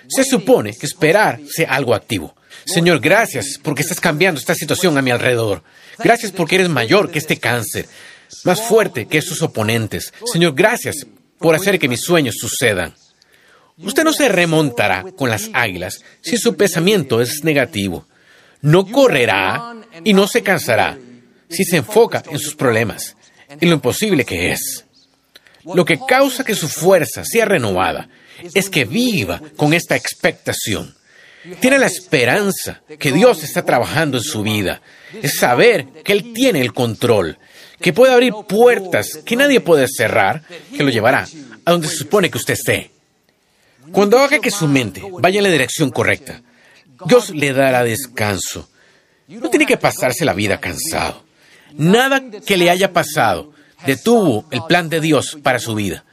Se 0.08 0.24
supone 0.24 0.76
que 0.76 0.86
esperar 0.86 1.40
sea 1.48 1.74
algo 1.74 1.94
activo. 1.94 2.36
Señor, 2.64 3.00
gracias 3.00 3.58
porque 3.62 3.82
estás 3.82 4.00
cambiando 4.00 4.38
esta 4.38 4.54
situación 4.54 4.96
a 4.96 5.02
mi 5.02 5.10
alrededor. 5.10 5.62
Gracias 5.98 6.30
porque 6.32 6.56
eres 6.56 6.68
mayor 6.68 7.10
que 7.10 7.18
este 7.18 7.38
cáncer, 7.38 7.88
más 8.44 8.60
fuerte 8.62 9.06
que 9.06 9.22
sus 9.22 9.42
oponentes. 9.42 10.12
Señor, 10.30 10.54
gracias 10.54 11.06
por 11.38 11.54
hacer 11.54 11.78
que 11.78 11.88
mis 11.88 12.02
sueños 12.02 12.36
sucedan. 12.38 12.94
Usted 13.82 14.04
no 14.04 14.12
se 14.12 14.28
remontará 14.28 15.04
con 15.16 15.30
las 15.30 15.50
águilas 15.52 16.00
si 16.20 16.36
su 16.36 16.56
pensamiento 16.56 17.20
es 17.20 17.44
negativo. 17.44 18.06
No 18.60 18.86
correrá 18.86 19.76
y 20.04 20.14
no 20.14 20.26
se 20.26 20.42
cansará 20.42 20.98
si 21.48 21.64
se 21.64 21.76
enfoca 21.76 22.22
en 22.30 22.38
sus 22.38 22.54
problemas, 22.54 23.16
en 23.48 23.68
lo 23.68 23.76
imposible 23.76 24.24
que 24.24 24.50
es. 24.52 24.84
Lo 25.74 25.84
que 25.84 25.98
causa 25.98 26.44
que 26.44 26.54
su 26.54 26.68
fuerza 26.68 27.24
sea 27.24 27.44
renovada 27.44 28.08
es 28.54 28.68
que 28.68 28.84
viva 28.84 29.40
con 29.56 29.72
esta 29.74 29.96
expectación. 29.96 30.94
Tiene 31.60 31.78
la 31.78 31.86
esperanza 31.86 32.82
que 32.98 33.12
Dios 33.12 33.42
está 33.44 33.64
trabajando 33.64 34.18
en 34.18 34.24
su 34.24 34.42
vida. 34.42 34.82
Es 35.22 35.36
saber 35.36 35.86
que 36.04 36.12
Él 36.12 36.32
tiene 36.32 36.60
el 36.60 36.72
control, 36.72 37.38
que 37.80 37.92
puede 37.92 38.12
abrir 38.12 38.32
puertas 38.48 39.20
que 39.24 39.36
nadie 39.36 39.60
puede 39.60 39.86
cerrar, 39.88 40.42
que 40.76 40.82
lo 40.82 40.90
llevará 40.90 41.26
a 41.64 41.70
donde 41.70 41.88
se 41.88 41.96
supone 41.96 42.30
que 42.30 42.38
usted 42.38 42.54
esté. 42.54 42.90
Cuando 43.92 44.18
haga 44.18 44.38
que 44.38 44.50
su 44.50 44.66
mente 44.68 45.02
vaya 45.20 45.38
en 45.38 45.44
la 45.44 45.50
dirección 45.50 45.90
correcta, 45.90 46.42
Dios 47.06 47.30
le 47.30 47.52
dará 47.52 47.84
descanso. 47.84 48.68
No 49.28 49.50
tiene 49.50 49.66
que 49.66 49.76
pasarse 49.76 50.24
la 50.24 50.32
vida 50.32 50.58
cansado. 50.60 51.24
Nada 51.74 52.22
que 52.44 52.56
le 52.56 52.70
haya 52.70 52.92
pasado 52.92 53.52
detuvo 53.86 54.46
el 54.50 54.62
plan 54.64 54.88
de 54.88 55.00
Dios 55.00 55.38
para 55.42 55.58
su 55.58 55.74
vida. 55.74 56.04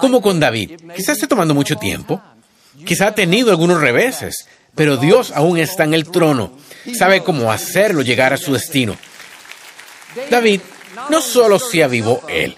Como 0.00 0.20
con 0.20 0.40
David, 0.40 0.80
quizás 0.94 1.16
esté 1.16 1.26
tomando 1.26 1.54
mucho 1.54 1.76
tiempo, 1.76 2.22
quizá 2.84 3.08
ha 3.08 3.14
tenido 3.14 3.50
algunos 3.50 3.80
reveses, 3.80 4.46
pero 4.74 4.96
Dios 4.96 5.32
aún 5.34 5.58
está 5.58 5.84
en 5.84 5.94
el 5.94 6.08
trono, 6.08 6.52
sabe 6.96 7.22
cómo 7.22 7.50
hacerlo 7.50 8.02
llegar 8.02 8.32
a 8.32 8.36
su 8.36 8.52
destino. 8.52 8.96
David 10.30 10.60
no 11.08 11.20
solo 11.20 11.58
se 11.58 11.82
avivó 11.82 12.22
él, 12.28 12.56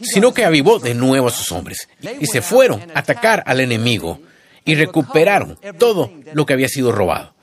sino 0.00 0.32
que 0.32 0.44
avivó 0.44 0.78
de 0.78 0.94
nuevo 0.94 1.28
a 1.28 1.32
sus 1.32 1.52
hombres 1.52 1.88
y 2.20 2.26
se 2.26 2.42
fueron 2.42 2.80
a 2.94 3.00
atacar 3.00 3.42
al 3.46 3.60
enemigo 3.60 4.20
y 4.64 4.74
recuperaron 4.74 5.58
todo 5.78 6.10
lo 6.32 6.46
que 6.46 6.52
había 6.52 6.68
sido 6.68 6.92
robado. 6.92 7.34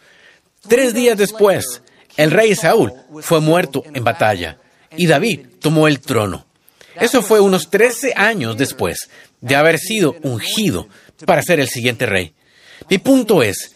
Tres 0.67 0.93
días 0.93 1.17
después, 1.17 1.81
el 2.15 2.31
rey 2.31 2.55
Saúl 2.55 2.93
fue 3.21 3.39
muerto 3.39 3.83
en 3.93 4.03
batalla 4.03 4.57
y 4.95 5.07
David 5.07 5.41
tomó 5.61 5.87
el 5.87 5.99
trono. 5.99 6.45
Eso 6.95 7.21
fue 7.21 7.39
unos 7.39 7.69
13 7.69 8.13
años 8.15 8.57
después 8.57 9.09
de 9.39 9.55
haber 9.55 9.77
sido 9.77 10.15
ungido 10.23 10.87
para 11.25 11.43
ser 11.43 11.59
el 11.59 11.69
siguiente 11.69 12.05
rey. 12.05 12.33
Mi 12.89 12.97
punto 12.97 13.43
es, 13.43 13.73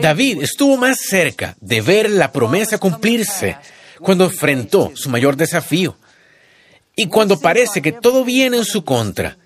David 0.00 0.42
estuvo 0.42 0.76
más 0.76 1.00
cerca 1.00 1.56
de 1.60 1.80
ver 1.80 2.10
la 2.10 2.32
promesa 2.32 2.78
cumplirse 2.78 3.56
cuando 4.00 4.24
enfrentó 4.24 4.92
su 4.94 5.10
mayor 5.10 5.36
desafío. 5.36 5.96
Y 6.94 7.06
cuando 7.06 7.40
parece 7.40 7.80
que 7.80 7.92
todo 7.92 8.24
viene 8.24 8.58
en 8.58 8.64
su 8.64 8.84
contra, 8.84 9.38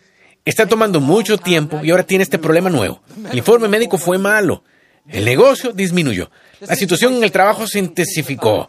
está 0.44 0.66
tomando 0.66 1.00
mucho 1.00 1.38
tiempo 1.38 1.80
y 1.82 1.90
ahora 1.90 2.02
tiene 2.04 2.24
este 2.24 2.38
problema 2.38 2.70
nuevo. 2.70 3.02
El 3.30 3.38
informe 3.38 3.68
médico 3.68 3.98
fue 3.98 4.18
malo. 4.18 4.64
El 5.08 5.24
negocio 5.24 5.72
disminuyó. 5.72 6.30
La 6.60 6.74
situación 6.74 7.14
en 7.14 7.24
el 7.24 7.30
trabajo 7.30 7.66
se 7.66 7.78
intensificó. 7.78 8.68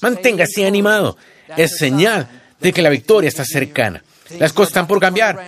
Manténgase 0.00 0.66
animado. 0.66 1.16
Es 1.56 1.78
señal 1.78 2.28
de 2.60 2.72
que 2.72 2.82
la 2.82 2.90
victoria 2.90 3.28
está 3.28 3.44
cercana. 3.44 4.02
Las 4.38 4.52
cosas 4.52 4.70
están 4.70 4.86
por 4.88 5.00
cambiar 5.00 5.38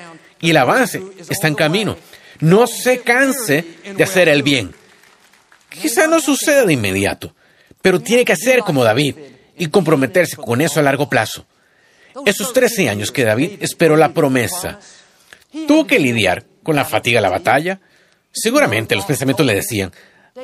y 0.40 0.50
el 0.50 0.56
avance 0.56 1.02
está 1.28 1.48
en 1.48 1.54
camino. 1.54 1.96
No 2.40 2.66
se 2.68 3.00
canse 3.00 3.64
de 3.96 4.04
hacer 4.04 4.28
el 4.28 4.42
bien. 4.44 4.72
Quizá 5.68 6.06
no 6.06 6.20
suceda 6.20 6.64
de 6.64 6.72
inmediato, 6.72 7.34
pero 7.82 8.00
tiene 8.00 8.24
que 8.24 8.32
hacer 8.32 8.60
como 8.60 8.84
David 8.84 9.16
y 9.56 9.66
comprometerse 9.66 10.36
con 10.36 10.60
eso 10.60 10.78
a 10.78 10.84
largo 10.84 11.08
plazo. 11.08 11.44
Esos 12.26 12.52
13 12.52 12.88
años 12.88 13.12
que 13.12 13.24
David 13.24 13.58
esperó 13.60 13.96
la 13.96 14.12
promesa, 14.12 14.80
tuvo 15.66 15.86
que 15.86 15.98
lidiar 15.98 16.44
con 16.62 16.76
la 16.76 16.84
fatiga 16.84 17.18
de 17.18 17.22
la 17.22 17.30
batalla. 17.30 17.80
Seguramente 18.32 18.94
los 18.94 19.04
pensamientos 19.04 19.46
le 19.46 19.54
decían, 19.54 19.92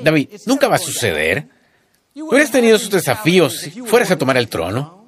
David, 0.02 0.28
nunca 0.46 0.68
va 0.68 0.76
a 0.76 0.78
suceder. 0.78 1.46
Hubieras 2.14 2.50
tenido 2.50 2.78
sus 2.78 2.90
desafíos 2.90 3.58
si 3.58 3.70
fueras 3.82 4.10
a 4.10 4.18
tomar 4.18 4.36
el 4.36 4.48
trono. 4.48 5.04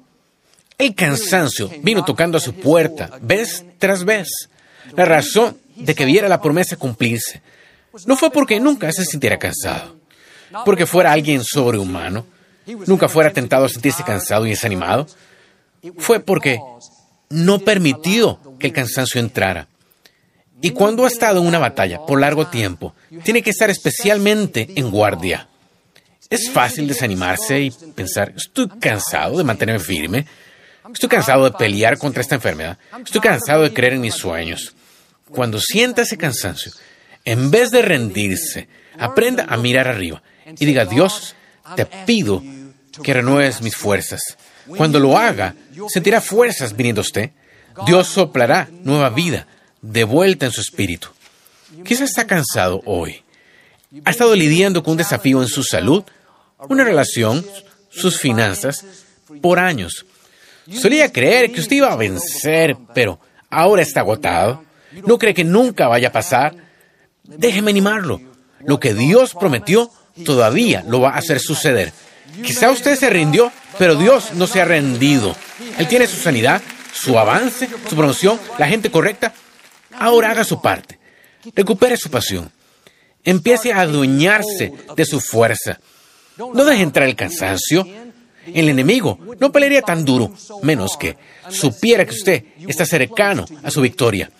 El 0.77 0.93
cansancio 0.93 1.71
vino 1.81 2.05
tocando 2.05 2.37
a 2.37 2.41
su 2.41 2.53
puerta 2.53 3.09
vez 3.21 3.65
tras 3.79 4.05
vez. 4.05 4.49
La 4.95 5.05
razón 5.05 5.57
de 5.75 5.95
que 5.95 6.05
viera 6.05 6.27
la 6.27 6.41
promesa 6.41 6.77
cumplirse 6.77 7.41
no 8.05 8.15
fue 8.15 8.31
porque 8.31 8.59
nunca 8.59 8.91
se 8.91 9.05
sintiera 9.05 9.39
cansado, 9.39 9.97
porque 10.65 10.85
fuera 10.85 11.11
alguien 11.11 11.43
sobrehumano, 11.43 12.25
nunca 12.85 13.09
fuera 13.09 13.33
tentado 13.33 13.65
a 13.65 13.69
sentirse 13.69 14.03
cansado 14.03 14.45
y 14.45 14.51
desanimado, 14.51 15.07
fue 15.97 16.19
porque 16.19 16.59
no 17.29 17.59
permitió 17.59 18.39
que 18.59 18.67
el 18.67 18.73
cansancio 18.73 19.19
entrara. 19.19 19.67
Y 20.61 20.71
cuando 20.71 21.05
ha 21.05 21.07
estado 21.07 21.39
en 21.39 21.47
una 21.47 21.59
batalla 21.59 22.05
por 22.05 22.19
largo 22.19 22.47
tiempo, 22.47 22.95
tiene 23.23 23.43
que 23.43 23.51
estar 23.51 23.69
especialmente 23.69 24.67
en 24.75 24.89
guardia. 24.89 25.47
Es 26.29 26.49
fácil 26.49 26.87
desanimarse 26.87 27.61
y 27.61 27.71
pensar, 27.71 28.33
estoy 28.35 28.67
cansado 28.79 29.37
de 29.37 29.43
mantenerme 29.43 29.79
firme, 29.79 30.25
estoy 30.91 31.07
cansado 31.07 31.45
de 31.45 31.51
pelear 31.51 31.97
contra 31.97 32.21
esta 32.21 32.35
enfermedad, 32.35 32.77
estoy 33.05 33.21
cansado 33.21 33.63
de 33.63 33.73
creer 33.73 33.93
en 33.93 34.01
mis 34.01 34.15
sueños. 34.15 34.73
Cuando 35.29 35.59
sienta 35.59 36.01
ese 36.01 36.17
cansancio, 36.17 36.71
en 37.23 37.51
vez 37.51 37.71
de 37.71 37.81
rendirse, 37.81 38.67
aprenda 38.97 39.45
a 39.47 39.57
mirar 39.57 39.87
arriba 39.87 40.21
y 40.57 40.65
diga, 40.65 40.85
Dios, 40.85 41.35
te 41.75 41.85
pido 41.85 42.43
que 43.03 43.13
renueves 43.13 43.61
mis 43.61 43.75
fuerzas. 43.75 44.21
Cuando 44.75 44.99
lo 44.99 45.17
haga, 45.17 45.55
sentirá 45.87 46.21
fuerzas 46.21 46.75
viniendo 46.75 47.01
a 47.01 47.03
usted. 47.03 47.31
Dios 47.85 48.07
soplará 48.07 48.69
nueva 48.83 49.09
vida 49.09 49.47
de 49.81 50.03
vuelta 50.03 50.45
en 50.45 50.51
su 50.51 50.61
espíritu. 50.61 51.09
Quizás 51.85 52.09
está 52.09 52.25
cansado 52.25 52.81
hoy. 52.85 53.23
Ha 54.03 54.11
estado 54.11 54.35
lidiando 54.35 54.83
con 54.83 54.93
un 54.93 54.97
desafío 54.97 55.41
en 55.41 55.47
su 55.47 55.63
salud, 55.63 56.03
una 56.69 56.83
relación, 56.83 57.45
sus 57.89 58.19
finanzas, 58.19 58.83
por 59.41 59.59
años. 59.59 60.05
Solía 60.73 61.11
creer 61.11 61.51
que 61.51 61.61
usted 61.61 61.77
iba 61.77 61.91
a 61.91 61.95
vencer, 61.95 62.75
pero 62.93 63.19
ahora 63.49 63.81
está 63.81 64.01
agotado. 64.01 64.63
No 65.05 65.17
cree 65.17 65.33
que 65.33 65.43
nunca 65.43 65.87
vaya 65.87 66.09
a 66.09 66.11
pasar. 66.11 66.55
Déjeme 67.23 67.71
animarlo. 67.71 68.21
Lo 68.65 68.79
que 68.79 68.93
Dios 68.93 69.33
prometió 69.33 69.91
todavía 70.25 70.83
lo 70.87 70.99
va 70.99 71.11
a 71.11 71.17
hacer 71.17 71.39
suceder. 71.39 71.93
Quizá 72.43 72.71
usted 72.71 72.95
se 72.97 73.09
rindió, 73.09 73.51
pero 73.77 73.95
Dios 73.95 74.33
no 74.33 74.47
se 74.47 74.61
ha 74.61 74.65
rendido. 74.65 75.35
Él 75.77 75.87
tiene 75.87 76.07
su 76.07 76.17
sanidad, 76.17 76.61
su 76.93 77.17
avance, 77.17 77.69
su 77.89 77.95
promoción, 77.95 78.39
la 78.57 78.67
gente 78.67 78.91
correcta. 78.91 79.33
Ahora 79.93 80.31
haga 80.31 80.43
su 80.43 80.61
parte. 80.61 80.99
Recupere 81.55 81.97
su 81.97 82.09
pasión. 82.09 82.51
Empiece 83.23 83.73
a 83.73 83.81
adueñarse 83.81 84.73
de 84.95 85.05
su 85.05 85.19
fuerza. 85.19 85.79
No 86.37 86.65
deje 86.65 86.83
entrar 86.83 87.07
el 87.07 87.15
cansancio. 87.15 87.85
El 88.45 88.69
enemigo 88.69 89.19
no 89.39 89.51
pelearía 89.51 89.81
tan 89.81 90.05
duro, 90.05 90.33
menos 90.61 90.95
que 90.97 91.17
supiera 91.49 92.05
que 92.05 92.15
usted 92.15 92.43
está 92.67 92.85
cercano 92.85 93.45
a 93.63 93.71
su 93.71 93.81
victoria. 93.81 94.31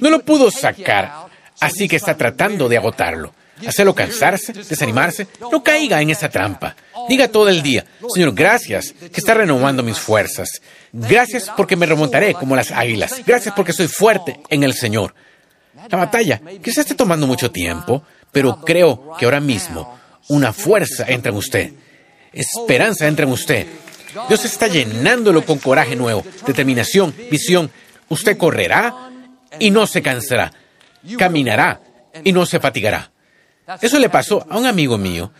No 0.00 0.10
lo 0.10 0.20
pudo 0.20 0.50
sacar, 0.50 1.26
así 1.60 1.88
que 1.88 1.96
está 1.96 2.16
tratando 2.16 2.68
de 2.68 2.76
agotarlo 2.76 3.34
hacerlo 3.66 3.94
cansarse, 3.94 4.52
desanimarse, 4.52 5.26
no 5.52 5.62
caiga 5.62 6.00
en 6.00 6.10
esa 6.10 6.28
trampa. 6.28 6.76
Diga 7.08 7.28
todo 7.28 7.48
el 7.48 7.62
día, 7.62 7.84
Señor, 8.12 8.34
gracias 8.34 8.92
que 8.92 9.20
está 9.20 9.34
renovando 9.34 9.82
mis 9.82 9.98
fuerzas. 9.98 10.62
Gracias 10.92 11.50
porque 11.56 11.76
me 11.76 11.86
remontaré 11.86 12.34
como 12.34 12.56
las 12.56 12.70
águilas. 12.70 13.22
Gracias 13.26 13.54
porque 13.54 13.72
soy 13.72 13.88
fuerte 13.88 14.40
en 14.48 14.62
el 14.62 14.74
Señor. 14.74 15.14
La 15.90 15.98
batalla 15.98 16.40
quizás 16.62 16.78
esté 16.78 16.94
tomando 16.94 17.26
mucho 17.26 17.50
tiempo, 17.50 18.02
pero 18.32 18.60
creo 18.60 19.12
que 19.18 19.24
ahora 19.24 19.40
mismo 19.40 19.98
una 20.28 20.52
fuerza 20.52 21.04
entra 21.08 21.30
en 21.30 21.36
usted. 21.36 21.72
Esperanza 22.32 23.06
entra 23.06 23.26
en 23.26 23.32
usted. 23.32 23.66
Dios 24.28 24.44
está 24.44 24.68
llenándolo 24.68 25.44
con 25.44 25.58
coraje 25.58 25.96
nuevo, 25.96 26.24
determinación, 26.46 27.14
visión. 27.30 27.70
Usted 28.08 28.36
correrá 28.36 29.10
y 29.58 29.70
no 29.70 29.86
se 29.86 30.02
cansará. 30.02 30.52
Caminará 31.18 31.80
y 32.22 32.32
no 32.32 32.46
se 32.46 32.60
fatigará. 32.60 33.10
Eso 33.80 33.98
le 33.98 34.08
pasó 34.08 34.46
a 34.48 34.58
un 34.58 34.66
amigo 34.66 34.98
mío. 34.98 35.30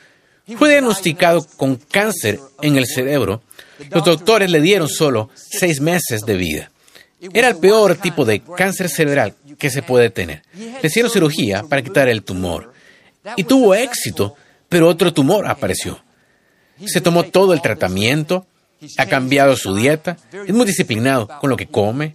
Fue 0.56 0.70
diagnosticado 0.70 1.46
con 1.56 1.76
cáncer 1.76 2.38
en 2.60 2.76
el 2.76 2.86
cerebro. 2.86 3.42
Los 3.90 4.04
doctores 4.04 4.50
le 4.50 4.60
dieron 4.60 4.88
solo 4.88 5.30
seis 5.34 5.80
meses 5.80 6.22
de 6.22 6.36
vida. 6.36 6.70
Era 7.32 7.48
el 7.48 7.56
peor 7.56 7.96
tipo 7.96 8.24
de 8.24 8.40
cáncer 8.40 8.88
cerebral 8.88 9.34
que 9.58 9.70
se 9.70 9.82
puede 9.82 10.10
tener. 10.10 10.42
Le 10.54 10.86
hicieron 10.86 11.10
cirugía 11.10 11.62
para 11.62 11.82
quitar 11.82 12.08
el 12.08 12.22
tumor. 12.22 12.72
Y 13.36 13.44
tuvo 13.44 13.74
éxito, 13.74 14.36
pero 14.68 14.88
otro 14.88 15.12
tumor 15.12 15.46
apareció. 15.46 16.02
Se 16.86 17.00
tomó 17.00 17.24
todo 17.24 17.54
el 17.54 17.62
tratamiento, 17.62 18.46
ha 18.98 19.06
cambiado 19.06 19.56
su 19.56 19.74
dieta, 19.74 20.18
es 20.46 20.52
muy 20.52 20.66
disciplinado 20.66 21.28
con 21.40 21.48
lo 21.48 21.56
que 21.56 21.66
come. 21.66 22.12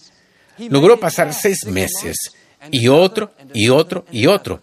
Logró 0.58 1.00
pasar 1.00 1.34
seis 1.34 1.66
meses, 1.66 2.18
y 2.70 2.88
otro, 2.90 3.34
y 3.54 3.70
otro, 3.70 4.06
y 4.12 4.28
otro. 4.28 4.62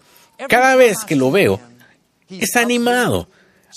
Cada 0.49 0.77
vez 0.77 0.99
que 1.07 1.17
lo 1.17 1.31
veo, 1.31 1.61
es 2.29 2.57
animado. 2.57 3.29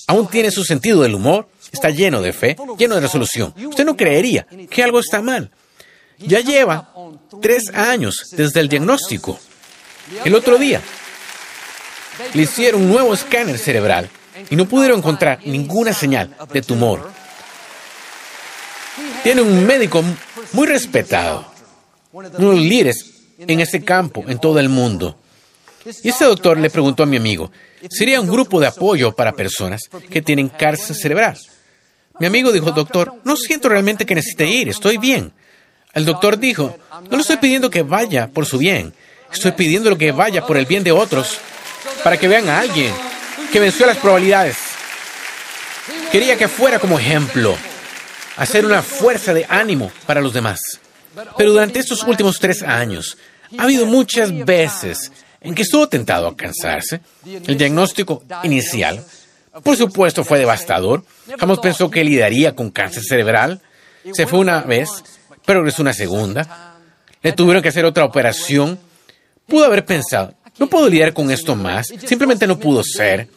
Aún 0.07 0.27
tiene 0.27 0.51
su 0.51 0.63
sentido 0.63 1.01
del 1.01 1.15
humor, 1.15 1.47
está 1.71 1.89
lleno 1.89 2.21
de 2.21 2.33
fe, 2.33 2.55
lleno 2.77 2.95
de 2.95 3.01
resolución. 3.01 3.53
Usted 3.65 3.85
no 3.85 3.95
creería 3.97 4.45
que 4.69 4.83
algo 4.83 4.99
está 4.99 5.21
mal. 5.21 5.51
Ya 6.17 6.41
lleva 6.41 6.93
tres 7.41 7.69
años 7.73 8.29
desde 8.31 8.59
el 8.59 8.69
diagnóstico. 8.69 9.39
El 10.25 10.35
otro 10.35 10.57
día 10.57 10.81
le 12.33 12.41
hicieron 12.41 12.83
un 12.83 12.89
nuevo 12.89 13.13
escáner 13.13 13.57
cerebral 13.57 14.09
y 14.49 14.55
no 14.55 14.67
pudieron 14.67 14.99
encontrar 14.99 15.39
ninguna 15.45 15.93
señal 15.93 16.35
de 16.51 16.61
tumor. 16.61 17.09
Tiene 19.23 19.41
un 19.41 19.65
médico 19.65 20.03
muy 20.53 20.67
respetado, 20.67 21.45
uno 22.11 22.29
de 22.29 22.39
los 22.39 22.55
líderes 22.55 23.05
en 23.37 23.59
ese 23.59 23.83
campo 23.83 24.25
en 24.27 24.39
todo 24.39 24.59
el 24.59 24.69
mundo. 24.69 25.17
Y 26.03 26.09
ese 26.09 26.25
doctor 26.25 26.57
le 26.57 26.69
preguntó 26.69 27.03
a 27.03 27.05
mi 27.05 27.17
amigo, 27.17 27.51
¿sería 27.89 28.19
un 28.19 28.27
grupo 28.27 28.59
de 28.59 28.67
apoyo 28.67 29.13
para 29.13 29.31
personas 29.31 29.81
que 30.09 30.21
tienen 30.21 30.49
cárcel 30.49 30.95
cerebral? 30.95 31.37
Mi 32.19 32.27
amigo 32.27 32.51
dijo, 32.51 32.71
doctor, 32.71 33.13
no 33.23 33.37
siento 33.37 33.69
realmente 33.69 34.05
que 34.05 34.15
necesite 34.15 34.45
ir, 34.45 34.67
estoy 34.69 34.97
bien. 34.97 35.31
El 35.93 36.05
doctor 36.05 36.37
dijo, 36.37 36.77
no 37.09 37.15
le 37.15 37.21
estoy 37.21 37.37
pidiendo 37.37 37.69
que 37.69 37.81
vaya 37.81 38.27
por 38.27 38.45
su 38.45 38.57
bien, 38.57 38.93
estoy 39.31 39.53
pidiendo 39.53 39.97
que 39.97 40.11
vaya 40.11 40.45
por 40.45 40.57
el 40.57 40.65
bien 40.65 40.83
de 40.83 40.91
otros, 40.91 41.37
para 42.03 42.17
que 42.17 42.27
vean 42.27 42.49
a 42.49 42.59
alguien 42.59 42.93
que 43.51 43.59
venció 43.59 43.85
las 43.85 43.97
probabilidades. 43.97 44.57
Quería 46.11 46.37
que 46.37 46.47
fuera 46.47 46.79
como 46.79 46.99
ejemplo, 46.99 47.55
hacer 48.35 48.65
una 48.65 48.81
fuerza 48.81 49.33
de 49.33 49.45
ánimo 49.49 49.91
para 50.05 50.21
los 50.21 50.33
demás. 50.33 50.59
Pero 51.37 51.51
durante 51.51 51.79
estos 51.79 52.03
últimos 52.03 52.39
tres 52.39 52.63
años, 52.63 53.17
ha 53.57 53.63
habido 53.63 53.85
muchas 53.85 54.45
veces 54.45 55.11
en 55.41 55.55
que 55.55 55.63
estuvo 55.63 55.87
tentado 55.87 56.27
a 56.27 56.35
cansarse. 56.35 57.01
El 57.25 57.57
diagnóstico 57.57 58.23
inicial, 58.43 59.03
por 59.63 59.75
supuesto, 59.75 60.23
fue 60.23 60.39
devastador. 60.39 61.03
Jamás 61.39 61.59
pensó 61.59 61.89
que 61.89 62.03
lidiaría 62.03 62.55
con 62.55 62.71
cáncer 62.71 63.03
cerebral. 63.03 63.61
Se 64.13 64.27
fue 64.27 64.39
una 64.39 64.61
vez, 64.61 64.89
pero 65.45 65.61
regresó 65.61 65.81
una 65.81 65.93
segunda. 65.93 66.77
Le 67.21 67.31
tuvieron 67.33 67.61
que 67.61 67.69
hacer 67.69 67.85
otra 67.85 68.05
operación. 68.05 68.79
Pudo 69.47 69.65
haber 69.65 69.85
pensado, 69.85 70.35
no 70.57 70.67
puedo 70.67 70.89
lidiar 70.89 71.13
con 71.13 71.31
esto 71.31 71.55
más. 71.55 71.87
Simplemente 71.87 72.47
no 72.47 72.59
pudo 72.59 72.83
ser. 72.83 73.27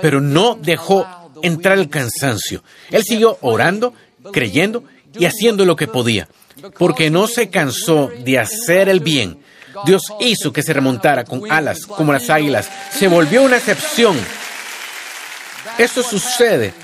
Pero 0.00 0.20
no 0.20 0.58
dejó 0.60 1.06
entrar 1.42 1.78
el 1.78 1.88
cansancio. 1.88 2.62
Él 2.90 3.04
siguió 3.04 3.38
orando, 3.42 3.94
creyendo 4.32 4.84
y 5.18 5.26
haciendo 5.26 5.64
lo 5.64 5.76
que 5.76 5.86
podía. 5.86 6.28
Porque 6.78 7.10
no 7.10 7.26
se 7.26 7.50
cansó 7.50 8.10
de 8.24 8.38
hacer 8.38 8.88
el 8.88 9.00
bien 9.00 9.38
Dios 9.84 10.02
hizo 10.20 10.52
que 10.52 10.62
se 10.62 10.72
remontara 10.72 11.24
con 11.24 11.50
alas 11.50 11.86
como 11.86 12.12
las 12.12 12.30
águilas. 12.30 12.68
Se 12.90 13.08
volvió 13.08 13.42
una 13.42 13.56
excepción. 13.56 14.16
Esto 15.78 16.02
sucede 16.02 16.74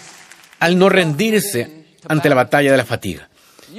al 0.61 0.79
no 0.79 0.89
rendirse 0.89 1.85
ante 2.09 2.29
la 2.29 2.35
batalla 2.35 2.71
de 2.71 2.77
la 2.77 2.85
fatiga. 2.85 3.29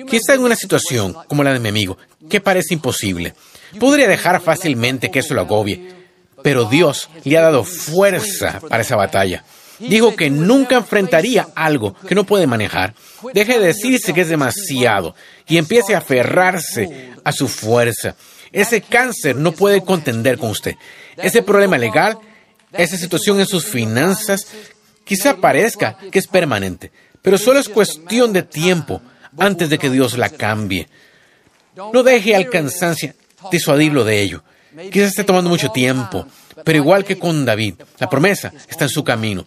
Quizá 0.08 0.36
en 0.36 0.42
una 0.42 0.56
situación 0.56 1.16
como 1.28 1.44
la 1.44 1.54
de 1.54 1.60
mi 1.60 1.70
amigo, 1.70 1.98
que 2.30 2.42
parece 2.42 2.74
imposible, 2.74 3.34
podría 3.80 4.08
dejar 4.08 4.42
fácilmente 4.42 5.10
que 5.10 5.20
eso 5.20 5.34
lo 5.34 5.42
agobie, 5.42 5.94
pero 6.44 6.66
Dios 6.66 7.10
le 7.24 7.38
ha 7.38 7.42
dado 7.42 7.64
fuerza 7.64 8.62
para 8.70 8.84
esa 8.84 8.96
batalla. 8.96 9.44
Dijo 9.80 10.16
que 10.16 10.30
nunca 10.30 10.76
enfrentaría 10.76 11.48
algo 11.56 11.96
que 12.08 12.16
no 12.16 12.26
puede 12.26 12.48
manejar. 12.48 12.94
Deje 13.34 13.60
de 13.60 13.68
decirse 13.68 14.14
que 14.14 14.22
es 14.22 14.30
demasiado 14.30 15.16
y 15.48 15.58
empiece 15.58 15.96
a 15.96 16.00
aferrarse 16.00 17.12
a 17.24 17.32
su 17.32 17.48
fuerza. 17.48 18.16
Ese 18.52 18.82
cáncer 18.82 19.36
no 19.36 19.52
puede 19.52 19.84
contender 19.84 20.38
con 20.38 20.50
usted. 20.50 20.76
Ese 21.18 21.44
problema 21.44 21.78
legal, 21.78 22.18
esa 22.74 22.98
situación 22.98 23.40
en 23.40 23.46
sus 23.46 23.66
finanzas, 23.66 24.48
quizá 25.04 25.38
parezca 25.38 25.98
que 26.12 26.20
es 26.20 26.28
permanente, 26.28 26.92
pero 27.22 27.38
solo 27.38 27.60
es 27.60 27.70
cuestión 27.70 28.34
de 28.34 28.44
tiempo 28.44 29.02
antes 29.38 29.70
de 29.70 29.78
que 29.78 29.90
Dios 29.90 30.18
la 30.18 30.30
cambie. 30.30 30.88
No 31.94 32.04
deje 32.04 32.36
al 32.36 32.50
cansancio 32.50 33.14
disuadirlo 33.52 34.04
de 34.04 34.22
ello. 34.22 34.44
Quizás 34.92 35.10
esté 35.10 35.24
tomando 35.24 35.50
mucho 35.50 35.72
tiempo, 35.72 36.28
pero 36.64 36.78
igual 36.78 37.04
que 37.04 37.18
con 37.18 37.46
David, 37.46 37.76
la 38.00 38.10
promesa 38.10 38.52
está 38.68 38.86
en 38.86 38.90
su 38.90 39.04
camino. 39.04 39.46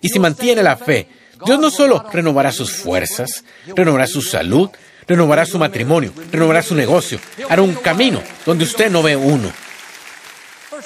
Y 0.00 0.08
si 0.08 0.18
mantiene 0.18 0.62
la 0.62 0.76
fe, 0.76 1.08
Dios 1.44 1.58
no 1.58 1.70
solo 1.70 2.04
renovará 2.12 2.52
sus 2.52 2.72
fuerzas, 2.72 3.44
renovará 3.74 4.06
su 4.06 4.22
salud, 4.22 4.70
renovará 5.06 5.44
su 5.46 5.58
matrimonio, 5.58 6.12
renovará 6.30 6.62
su 6.62 6.74
negocio, 6.74 7.18
hará 7.48 7.62
un 7.62 7.74
camino 7.74 8.22
donde 8.44 8.64
usted 8.64 8.90
no 8.90 9.02
ve 9.02 9.16
uno. 9.16 9.52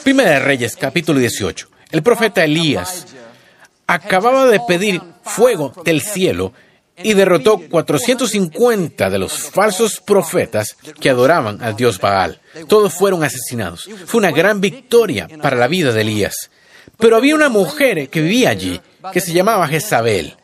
Primera 0.02 0.30
de 0.30 0.38
Reyes, 0.40 0.76
capítulo 0.76 1.18
18. 1.18 1.68
El 1.90 2.02
profeta 2.02 2.44
Elías 2.44 3.06
acababa 3.86 4.46
de 4.46 4.60
pedir 4.66 5.00
fuego 5.22 5.72
del 5.84 6.00
cielo 6.00 6.52
y 7.02 7.14
derrotó 7.14 7.58
450 7.58 9.10
de 9.10 9.18
los 9.18 9.32
falsos 9.32 10.00
profetas 10.00 10.76
que 11.00 11.10
adoraban 11.10 11.62
al 11.62 11.76
dios 11.76 12.00
Baal. 12.00 12.40
Todos 12.68 12.94
fueron 12.94 13.22
asesinados. 13.22 13.88
Fue 14.06 14.18
una 14.18 14.30
gran 14.30 14.60
victoria 14.60 15.28
para 15.42 15.56
la 15.56 15.68
vida 15.68 15.92
de 15.92 16.00
Elías. 16.00 16.50
Pero 16.98 17.16
había 17.16 17.34
una 17.34 17.48
mujer 17.48 18.08
que 18.08 18.20
vivía 18.22 18.50
allí, 18.50 18.80
que 19.12 19.20
se 19.20 19.32
llamaba 19.32 19.68
Jezabel. 19.68 20.36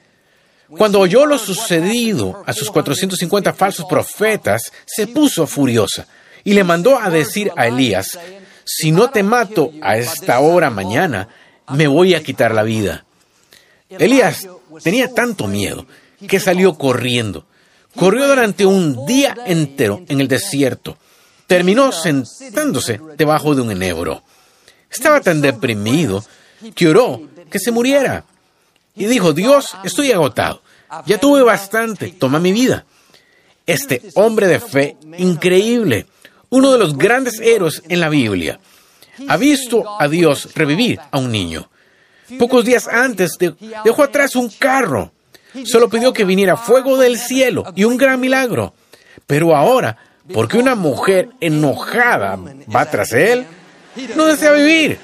Cuando 0.76 1.00
oyó 1.00 1.26
lo 1.26 1.38
sucedido 1.38 2.42
a 2.46 2.52
sus 2.52 2.70
450 2.70 3.52
falsos 3.52 3.86
profetas, 3.86 4.72
se 4.86 5.06
puso 5.06 5.46
furiosa 5.46 6.06
y 6.44 6.54
le 6.54 6.64
mandó 6.64 6.98
a 6.98 7.10
decir 7.10 7.52
a 7.56 7.66
Elías, 7.66 8.18
si 8.64 8.92
no 8.92 9.10
te 9.10 9.22
mato 9.22 9.72
a 9.82 9.96
esta 9.96 10.40
hora 10.40 10.70
mañana, 10.70 11.28
me 11.68 11.86
voy 11.86 12.14
a 12.14 12.22
quitar 12.22 12.54
la 12.54 12.62
vida. 12.62 13.04
Elías 13.88 14.48
tenía 14.82 15.12
tanto 15.12 15.46
miedo 15.46 15.86
que 16.28 16.40
salió 16.40 16.74
corriendo. 16.74 17.46
Corrió 17.94 18.26
durante 18.26 18.64
un 18.64 19.04
día 19.04 19.36
entero 19.46 20.02
en 20.08 20.20
el 20.20 20.28
desierto. 20.28 20.96
Terminó 21.46 21.92
sentándose 21.92 23.00
debajo 23.18 23.54
de 23.54 23.62
un 23.62 23.70
enebro. 23.70 24.22
Estaba 24.90 25.20
tan 25.20 25.40
deprimido 25.40 26.24
que 26.74 26.88
oró 26.88 27.20
que 27.50 27.58
se 27.58 27.70
muriera. 27.70 28.24
Y 28.94 29.06
dijo, 29.06 29.32
Dios, 29.32 29.76
estoy 29.84 30.12
agotado. 30.12 30.62
Ya 31.06 31.18
tuve 31.18 31.42
bastante. 31.42 32.08
Toma 32.08 32.38
mi 32.38 32.52
vida. 32.52 32.84
Este 33.66 34.02
hombre 34.14 34.48
de 34.48 34.60
fe 34.60 34.96
increíble, 35.18 36.06
uno 36.50 36.72
de 36.72 36.78
los 36.78 36.98
grandes 36.98 37.40
héroes 37.40 37.82
en 37.88 38.00
la 38.00 38.08
Biblia, 38.08 38.58
ha 39.28 39.36
visto 39.36 39.84
a 40.00 40.08
Dios 40.08 40.54
revivir 40.54 41.00
a 41.10 41.18
un 41.18 41.30
niño. 41.30 41.70
Pocos 42.38 42.64
días 42.64 42.88
antes 42.88 43.36
dejó 43.38 44.02
atrás 44.02 44.36
un 44.36 44.48
carro. 44.48 45.12
Solo 45.64 45.88
pidió 45.88 46.12
que 46.12 46.24
viniera 46.24 46.56
fuego 46.56 46.96
del 46.96 47.18
cielo 47.18 47.64
y 47.76 47.84
un 47.84 47.96
gran 47.96 48.18
milagro. 48.20 48.74
Pero 49.26 49.54
ahora, 49.54 49.96
porque 50.32 50.58
una 50.58 50.74
mujer 50.74 51.28
enojada 51.40 52.38
va 52.74 52.90
tras 52.90 53.12
él, 53.12 53.46
no 54.16 54.26
desea 54.26 54.52
vivir. 54.52 54.98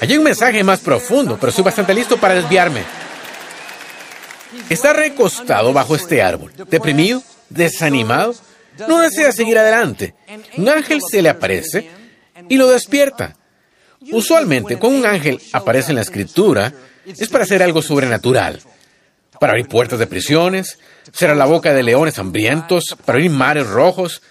Hay 0.00 0.16
un 0.16 0.24
mensaje 0.24 0.62
más 0.64 0.80
profundo, 0.80 1.36
pero 1.38 1.50
estoy 1.50 1.64
bastante 1.64 1.94
listo 1.94 2.16
para 2.16 2.34
desviarme. 2.34 2.82
Está 4.68 4.92
recostado 4.92 5.72
bajo 5.72 5.94
este 5.96 6.22
árbol, 6.22 6.52
deprimido, 6.68 7.22
desanimado, 7.48 8.34
no 8.88 9.00
desea 9.00 9.32
seguir 9.32 9.58
adelante. 9.58 10.14
Un 10.56 10.68
ángel 10.68 11.00
se 11.08 11.22
le 11.22 11.28
aparece 11.28 11.90
y 12.48 12.56
lo 12.56 12.68
despierta. 12.68 13.36
Usualmente, 14.12 14.76
cuando 14.76 14.98
un 14.98 15.06
ángel 15.06 15.40
aparece 15.52 15.90
en 15.90 15.96
la 15.96 16.02
escritura, 16.02 16.72
es 17.06 17.28
para 17.28 17.44
hacer 17.44 17.62
algo 17.62 17.82
sobrenatural, 17.82 18.60
para 19.40 19.52
abrir 19.52 19.68
puertas 19.68 19.98
de 19.98 20.06
prisiones, 20.06 20.78
cerrar 21.12 21.36
la 21.36 21.46
boca 21.46 21.72
de 21.72 21.82
leones 21.82 22.18
hambrientos, 22.18 22.96
para 23.04 23.16
abrir 23.16 23.30
mares 23.30 23.66
rojos. 23.66 24.22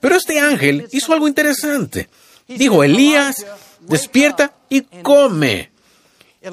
Pero 0.00 0.16
este 0.16 0.40
ángel 0.40 0.88
hizo 0.92 1.12
algo 1.12 1.28
interesante. 1.28 2.08
Dijo, 2.46 2.84
Elías, 2.84 3.46
despierta 3.86 4.54
y 4.68 4.82
come. 5.02 5.70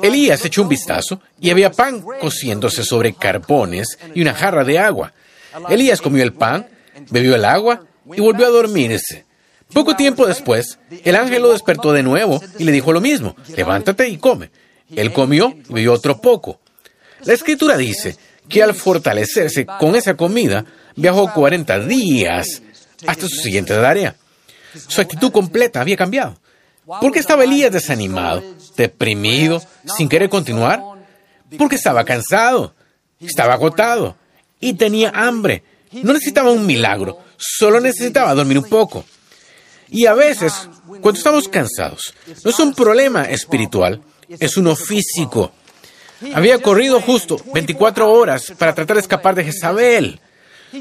Elías 0.01 0.45
echó 0.45 0.61
un 0.61 0.69
vistazo 0.69 1.21
y 1.39 1.49
había 1.49 1.71
pan 1.71 2.03
cociéndose 2.19 2.83
sobre 2.83 3.13
carbones 3.13 3.97
y 4.13 4.21
una 4.21 4.33
jarra 4.33 4.63
de 4.63 4.79
agua. 4.79 5.13
Elías 5.69 6.01
comió 6.01 6.23
el 6.23 6.33
pan, 6.33 6.67
bebió 7.09 7.35
el 7.35 7.43
agua 7.43 7.83
y 8.13 8.21
volvió 8.21 8.45
a 8.47 8.51
dormirse. 8.51 9.25
Poco 9.73 9.95
tiempo 9.95 10.27
después, 10.27 10.79
el 11.03 11.15
ángel 11.15 11.41
lo 11.41 11.51
despertó 11.51 11.93
de 11.93 12.03
nuevo 12.03 12.41
y 12.57 12.63
le 12.63 12.71
dijo 12.71 12.91
lo 12.91 13.01
mismo, 13.01 13.35
levántate 13.55 14.07
y 14.07 14.17
come. 14.17 14.51
Él 14.95 15.13
comió 15.13 15.55
y 15.69 15.73
bebió 15.73 15.93
otro 15.93 16.19
poco. 16.19 16.59
La 17.23 17.33
escritura 17.33 17.77
dice 17.77 18.17
que 18.49 18.63
al 18.63 18.73
fortalecerse 18.73 19.65
con 19.65 19.95
esa 19.95 20.15
comida, 20.15 20.65
viajó 20.95 21.31
40 21.33 21.79
días 21.85 22.61
hasta 23.07 23.27
su 23.27 23.35
siguiente 23.35 23.73
tarea. 23.73 24.15
Su 24.87 25.01
actitud 25.01 25.31
completa 25.31 25.81
había 25.81 25.95
cambiado. 25.95 26.37
¿Por 26.85 27.11
qué 27.11 27.19
estaba 27.19 27.43
Elías 27.43 27.71
desanimado, 27.71 28.43
deprimido, 28.75 29.61
sin 29.85 30.09
querer 30.09 30.29
continuar? 30.29 30.81
Porque 31.57 31.75
estaba 31.75 32.03
cansado, 32.03 32.73
estaba 33.19 33.53
agotado 33.53 34.15
y 34.59 34.73
tenía 34.73 35.11
hambre. 35.13 35.63
No 35.91 36.13
necesitaba 36.13 36.51
un 36.51 36.65
milagro, 36.65 37.19
solo 37.37 37.79
necesitaba 37.79 38.33
dormir 38.33 38.57
un 38.57 38.69
poco. 38.69 39.05
Y 39.89 40.05
a 40.05 40.13
veces, 40.13 40.69
cuando 40.87 41.17
estamos 41.17 41.47
cansados, 41.49 42.13
no 42.43 42.49
es 42.49 42.59
un 42.59 42.73
problema 42.73 43.25
espiritual, 43.25 44.01
es 44.27 44.57
uno 44.57 44.75
físico. 44.75 45.51
Había 46.33 46.61
corrido 46.61 47.01
justo 47.01 47.37
24 47.53 48.09
horas 48.09 48.53
para 48.57 48.73
tratar 48.73 48.95
de 48.95 49.01
escapar 49.01 49.35
de 49.35 49.43
Jezabel. 49.43 50.19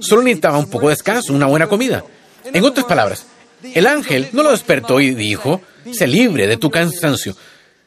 Solo 0.00 0.22
necesitaba 0.22 0.58
un 0.58 0.70
poco 0.70 0.86
de 0.86 0.94
descanso, 0.94 1.32
una 1.32 1.46
buena 1.46 1.66
comida. 1.66 2.04
En 2.44 2.64
otras 2.64 2.86
palabras, 2.86 3.26
el 3.62 3.86
ángel 3.86 4.28
no 4.32 4.42
lo 4.42 4.52
despertó 4.52 5.00
y 5.00 5.14
dijo, 5.14 5.60
sé 5.93 6.07
libre 6.07 6.47
de 6.47 6.57
tu 6.57 6.71
cansancio, 6.71 7.37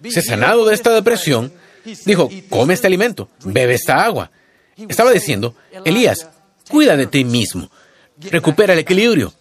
sé 0.10 0.22
sanado 0.22 0.66
de 0.66 0.76
esta 0.76 0.92
depresión. 0.94 1.54
Dijo, 2.06 2.30
come 2.50 2.74
este 2.74 2.88
alimento, 2.88 3.30
bebe 3.44 3.74
esta 3.74 4.04
agua. 4.04 4.32
Estaba 4.78 5.12
diciendo, 5.12 5.56
Elías, 5.86 6.28
cuida 6.70 6.96
de 6.96 7.08
ti 7.08 7.24
mismo, 7.26 7.70
recupera 8.18 8.74
el 8.74 8.80
equilibrio. 8.80 9.34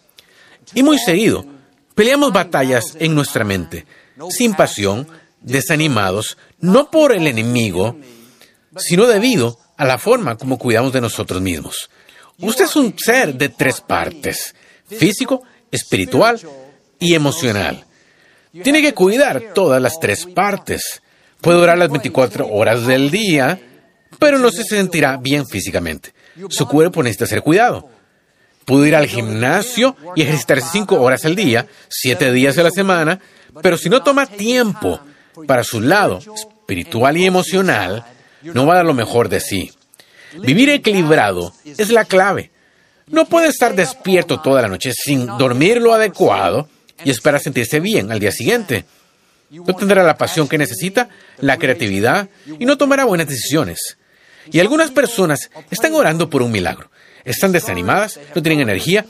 Y 0.73 0.83
muy 0.83 0.97
seguido, 0.99 1.45
peleamos 1.95 2.31
batallas 2.31 2.95
en 2.99 3.15
nuestra 3.15 3.43
mente, 3.43 3.85
sin 4.29 4.53
pasión, 4.53 5.07
desanimados, 5.41 6.37
no 6.59 6.89
por 6.89 7.13
el 7.13 7.27
enemigo, 7.27 7.97
sino 8.77 9.05
debido 9.07 9.59
a 9.77 9.85
la 9.85 9.97
forma 9.97 10.37
como 10.37 10.57
cuidamos 10.57 10.93
de 10.93 11.01
nosotros 11.01 11.41
mismos. 11.41 11.89
Usted 12.39 12.65
es 12.65 12.75
un 12.75 12.95
ser 12.97 13.35
de 13.35 13.49
tres 13.49 13.81
partes, 13.81 14.55
físico, 14.87 15.43
espiritual 15.71 16.39
y 16.99 17.13
emocional. 17.13 17.85
Tiene 18.61 18.83
que 18.83 18.93
cuidar 18.93 19.53
todas 19.55 19.81
las 19.81 19.99
tres 19.99 20.27
partes. 20.27 21.01
Puede 21.41 21.57
durar 21.57 21.77
las 21.77 21.89
24 21.89 22.47
horas 22.47 22.85
del 22.85 23.09
día, 23.09 23.59
pero 24.19 24.37
no 24.37 24.51
se 24.51 24.63
sentirá 24.63 25.17
bien 25.17 25.47
físicamente. 25.47 26.13
Su 26.49 26.67
cuerpo 26.67 27.01
necesita 27.01 27.25
ser 27.25 27.41
cuidado. 27.41 27.89
Puede 28.65 28.89
ir 28.89 28.95
al 28.95 29.07
gimnasio 29.07 29.95
y 30.15 30.21
ejercitarse 30.21 30.67
cinco 30.71 31.01
horas 31.01 31.25
al 31.25 31.35
día, 31.35 31.67
siete 31.89 32.31
días 32.31 32.57
a 32.59 32.63
la 32.63 32.69
semana, 32.69 33.19
pero 33.61 33.77
si 33.77 33.89
no 33.89 34.03
toma 34.03 34.27
tiempo 34.27 34.99
para 35.47 35.63
su 35.63 35.81
lado 35.81 36.19
espiritual 36.19 37.17
y 37.17 37.25
emocional, 37.25 38.05
no 38.43 38.67
va 38.67 38.73
a 38.73 38.77
dar 38.77 38.85
lo 38.85 38.93
mejor 38.93 39.29
de 39.29 39.39
sí. 39.39 39.71
Vivir 40.39 40.69
equilibrado 40.69 41.53
es 41.65 41.89
la 41.89 42.05
clave. 42.05 42.51
No 43.07 43.25
puede 43.25 43.47
estar 43.47 43.75
despierto 43.75 44.39
toda 44.41 44.61
la 44.61 44.67
noche 44.67 44.93
sin 44.93 45.25
dormir 45.25 45.81
lo 45.81 45.93
adecuado 45.93 46.69
y 47.03 47.11
esperar 47.11 47.41
sentirse 47.41 47.79
bien 47.79 48.11
al 48.11 48.19
día 48.19 48.31
siguiente. 48.31 48.85
No 49.49 49.75
tendrá 49.75 50.03
la 50.03 50.17
pasión 50.17 50.47
que 50.47 50.57
necesita, 50.57 51.09
la 51.37 51.57
creatividad 51.57 52.29
y 52.59 52.65
no 52.65 52.77
tomará 52.77 53.05
buenas 53.05 53.27
decisiones. 53.27 53.97
Y 54.51 54.59
algunas 54.59 54.91
personas 54.91 55.49
están 55.69 55.93
orando 55.93 56.29
por 56.29 56.41
un 56.41 56.51
milagro. 56.51 56.89
Están 57.23 57.51
desanimadas, 57.51 58.19
no 58.35 58.41
tienen 58.41 58.61
energía, 58.61 59.05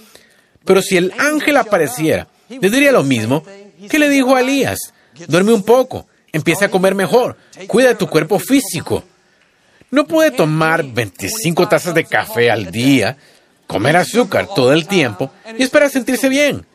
pero 0.66 0.82
si 0.82 0.98
el 0.98 1.14
ángel 1.18 1.58
apareciera, 1.58 2.28
le 2.50 2.70
diría 2.70 2.92
lo 2.92 3.04
mismo 3.04 3.44
que 3.90 4.00
le 4.00 4.10
dijo 4.10 4.36
a 4.36 4.42
Elías. 4.42 4.80
Duerme 5.28 5.54
un 5.54 5.64
poco, 5.64 6.08
empieza 6.32 6.66
a 6.66 6.70
comer 6.70 6.96
mejor, 6.96 7.38
cuida 7.68 7.90
de 7.90 7.96
tu 7.96 8.08
cuerpo 8.08 8.40
físico. 8.40 9.04
No 9.92 10.06
puede 10.08 10.32
tomar 10.32 10.84
25 10.84 11.68
tazas 11.68 11.94
de 11.94 12.06
café 12.06 12.50
al 12.50 12.72
día, 12.72 13.18
comer 13.68 13.96
azúcar 13.96 14.48
todo 14.54 14.74
el 14.74 14.88
tiempo 14.88 15.32
y 15.58 15.64
esperar 15.64 15.90
sentirse 15.90 16.30
bien. 16.30 16.66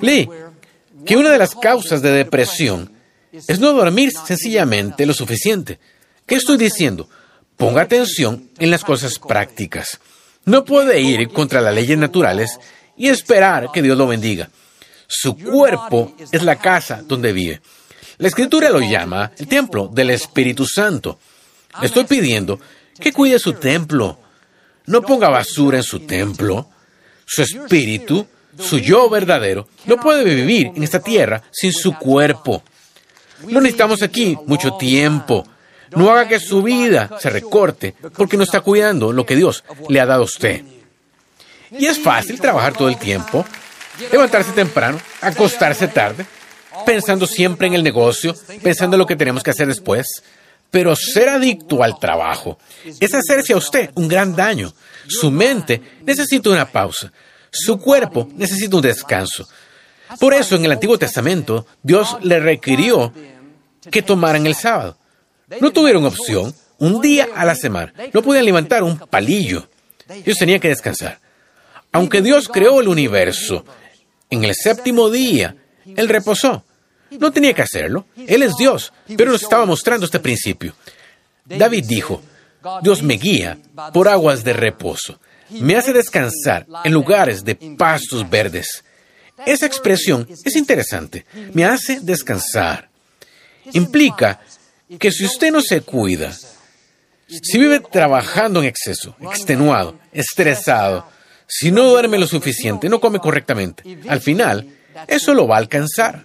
Lee, 0.00 0.28
que 1.04 1.16
una 1.16 1.30
de 1.30 1.38
las 1.38 1.54
causas 1.54 2.02
de 2.02 2.12
depresión 2.12 2.92
es 3.32 3.58
no 3.58 3.72
dormir 3.72 4.12
sencillamente 4.12 5.06
lo 5.06 5.14
suficiente. 5.14 5.78
¿Qué 6.26 6.36
estoy 6.36 6.56
diciendo? 6.56 7.08
Ponga 7.56 7.82
atención 7.82 8.50
en 8.58 8.70
las 8.70 8.84
cosas 8.84 9.18
prácticas. 9.18 10.00
No 10.44 10.64
puede 10.64 11.00
ir 11.00 11.28
contra 11.28 11.60
las 11.60 11.74
leyes 11.74 11.96
naturales 11.96 12.58
y 12.96 13.08
esperar 13.08 13.70
que 13.72 13.82
Dios 13.82 13.96
lo 13.96 14.06
bendiga. 14.06 14.50
Su 15.06 15.36
cuerpo 15.36 16.14
es 16.30 16.42
la 16.42 16.56
casa 16.56 17.02
donde 17.06 17.32
vive. 17.32 17.60
La 18.18 18.28
escritura 18.28 18.70
lo 18.70 18.80
llama 18.80 19.32
el 19.36 19.46
templo 19.46 19.88
del 19.88 20.10
Espíritu 20.10 20.66
Santo. 20.66 21.18
Estoy 21.82 22.04
pidiendo 22.04 22.60
que 22.98 23.12
cuide 23.12 23.38
su 23.38 23.54
templo. 23.54 24.18
No 24.86 25.02
ponga 25.02 25.28
basura 25.28 25.78
en 25.78 25.84
su 25.84 26.00
templo. 26.00 26.68
Su 27.24 27.42
espíritu, 27.42 28.26
su 28.58 28.78
yo 28.78 29.08
verdadero, 29.08 29.68
no 29.86 29.96
puede 29.96 30.24
vivir 30.24 30.72
en 30.74 30.82
esta 30.82 31.00
tierra 31.00 31.42
sin 31.50 31.72
su 31.72 31.96
cuerpo. 31.98 32.62
No 33.48 33.60
necesitamos 33.60 34.02
aquí 34.02 34.36
mucho 34.46 34.74
tiempo. 34.74 35.46
No 35.96 36.10
haga 36.10 36.28
que 36.28 36.40
su 36.40 36.62
vida 36.62 37.10
se 37.20 37.30
recorte 37.30 37.94
porque 38.16 38.36
no 38.36 38.44
está 38.44 38.60
cuidando 38.60 39.12
lo 39.12 39.26
que 39.26 39.36
Dios 39.36 39.64
le 39.88 40.00
ha 40.00 40.06
dado 40.06 40.22
a 40.22 40.26
usted. 40.26 40.62
Y 41.70 41.86
es 41.86 41.98
fácil 41.98 42.40
trabajar 42.40 42.74
todo 42.74 42.88
el 42.88 42.98
tiempo, 42.98 43.44
levantarse 44.10 44.52
temprano, 44.52 45.00
acostarse 45.20 45.88
tarde, 45.88 46.26
pensando 46.84 47.26
siempre 47.26 47.66
en 47.66 47.74
el 47.74 47.82
negocio, 47.82 48.34
pensando 48.62 48.96
en 48.96 49.00
lo 49.00 49.06
que 49.06 49.16
tenemos 49.16 49.42
que 49.42 49.50
hacer 49.50 49.66
después. 49.66 50.22
Pero 50.70 50.96
ser 50.96 51.28
adicto 51.28 51.82
al 51.82 51.98
trabajo 51.98 52.58
es 52.98 53.12
hacerse 53.12 53.52
a 53.52 53.58
usted 53.58 53.90
un 53.94 54.08
gran 54.08 54.34
daño. 54.34 54.72
Su 55.06 55.30
mente 55.30 55.82
necesita 56.04 56.48
una 56.48 56.70
pausa. 56.70 57.12
Su 57.52 57.78
cuerpo 57.78 58.28
necesita 58.34 58.76
un 58.76 58.82
descanso. 58.82 59.46
Por 60.18 60.34
eso 60.34 60.56
en 60.56 60.64
el 60.64 60.72
Antiguo 60.72 60.98
Testamento 60.98 61.66
Dios 61.82 62.16
le 62.22 62.40
requirió 62.40 63.12
que 63.90 64.02
tomaran 64.02 64.46
el 64.46 64.54
sábado. 64.54 64.96
No 65.60 65.70
tuvieron 65.70 66.04
opción. 66.06 66.54
Un 66.78 67.00
día 67.00 67.28
a 67.36 67.44
la 67.44 67.54
semana. 67.54 67.92
No 68.12 68.22
podían 68.22 68.44
levantar 68.44 68.82
un 68.82 68.98
palillo. 68.98 69.68
Ellos 70.08 70.38
tenían 70.38 70.58
que 70.58 70.68
descansar. 70.68 71.20
Aunque 71.92 72.22
Dios 72.22 72.48
creó 72.48 72.80
el 72.80 72.88
universo, 72.88 73.64
en 74.30 74.44
el 74.44 74.54
séptimo 74.54 75.10
día, 75.10 75.54
Él 75.84 76.08
reposó. 76.08 76.64
No 77.10 77.30
tenía 77.30 77.52
que 77.52 77.62
hacerlo. 77.62 78.06
Él 78.16 78.42
es 78.42 78.56
Dios, 78.56 78.92
pero 79.16 79.30
nos 79.30 79.42
estaba 79.42 79.66
mostrando 79.66 80.06
este 80.06 80.18
principio. 80.18 80.74
David 81.44 81.84
dijo, 81.86 82.22
Dios 82.82 83.02
me 83.02 83.14
guía 83.14 83.58
por 83.92 84.08
aguas 84.08 84.42
de 84.42 84.54
reposo. 84.54 85.20
Me 85.60 85.76
hace 85.76 85.92
descansar 85.92 86.66
en 86.84 86.92
lugares 86.92 87.44
de 87.44 87.54
pastos 87.76 88.28
verdes. 88.28 88.84
Esa 89.46 89.66
expresión 89.66 90.26
es 90.44 90.56
interesante. 90.56 91.26
Me 91.52 91.64
hace 91.64 92.00
descansar. 92.00 92.88
Implica 93.72 94.40
que 94.98 95.10
si 95.10 95.24
usted 95.24 95.50
no 95.50 95.60
se 95.60 95.80
cuida, 95.82 96.32
si 97.26 97.58
vive 97.58 97.80
trabajando 97.80 98.60
en 98.60 98.66
exceso, 98.66 99.16
extenuado, 99.20 99.98
estresado, 100.12 101.06
si 101.46 101.70
no 101.70 101.84
duerme 101.84 102.18
lo 102.18 102.26
suficiente, 102.26 102.88
no 102.88 103.00
come 103.00 103.18
correctamente, 103.18 103.98
al 104.08 104.20
final, 104.20 104.66
eso 105.06 105.34
lo 105.34 105.46
va 105.46 105.56
a 105.56 105.58
alcanzar. 105.58 106.24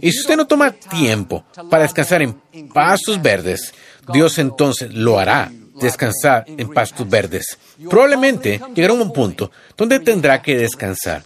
Y 0.00 0.10
si 0.12 0.20
usted 0.20 0.36
no 0.36 0.46
toma 0.46 0.72
tiempo 0.72 1.44
para 1.70 1.82
descansar 1.82 2.22
en 2.22 2.40
pastos 2.72 3.20
verdes, 3.20 3.74
Dios 4.12 4.38
entonces 4.38 4.92
lo 4.92 5.18
hará 5.18 5.52
descansar 5.80 6.44
en 6.46 6.68
pastos 6.70 7.08
verdes. 7.08 7.58
Probablemente 7.88 8.60
llegará 8.74 8.94
un 8.94 9.12
punto 9.12 9.50
donde 9.76 10.00
tendrá 10.00 10.42
que 10.42 10.56
descansar. 10.56 11.24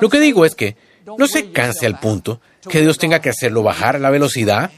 Lo 0.00 0.08
que 0.08 0.20
digo 0.20 0.44
es 0.44 0.54
que 0.54 0.76
no 1.18 1.26
se 1.26 1.52
canse 1.52 1.86
al 1.86 1.98
punto 2.00 2.40
que 2.68 2.80
Dios 2.80 2.98
tenga 2.98 3.20
que 3.20 3.30
hacerlo 3.30 3.62
bajar 3.62 4.00
la 4.00 4.10
velocidad. 4.10 4.70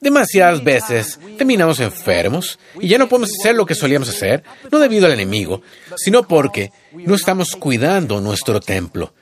Demasiadas 0.00 0.62
veces 0.62 1.18
terminamos 1.36 1.80
enfermos 1.80 2.58
y 2.80 2.88
ya 2.88 2.98
no 2.98 3.08
podemos 3.08 3.30
hacer 3.38 3.56
lo 3.56 3.66
que 3.66 3.74
solíamos 3.74 4.08
hacer, 4.08 4.44
no 4.70 4.78
debido 4.78 5.06
al 5.06 5.12
enemigo, 5.12 5.62
sino 5.96 6.22
porque 6.26 6.70
no 6.92 7.14
estamos 7.14 7.56
cuidando 7.56 8.20
nuestro 8.20 8.60
templo. 8.60 9.12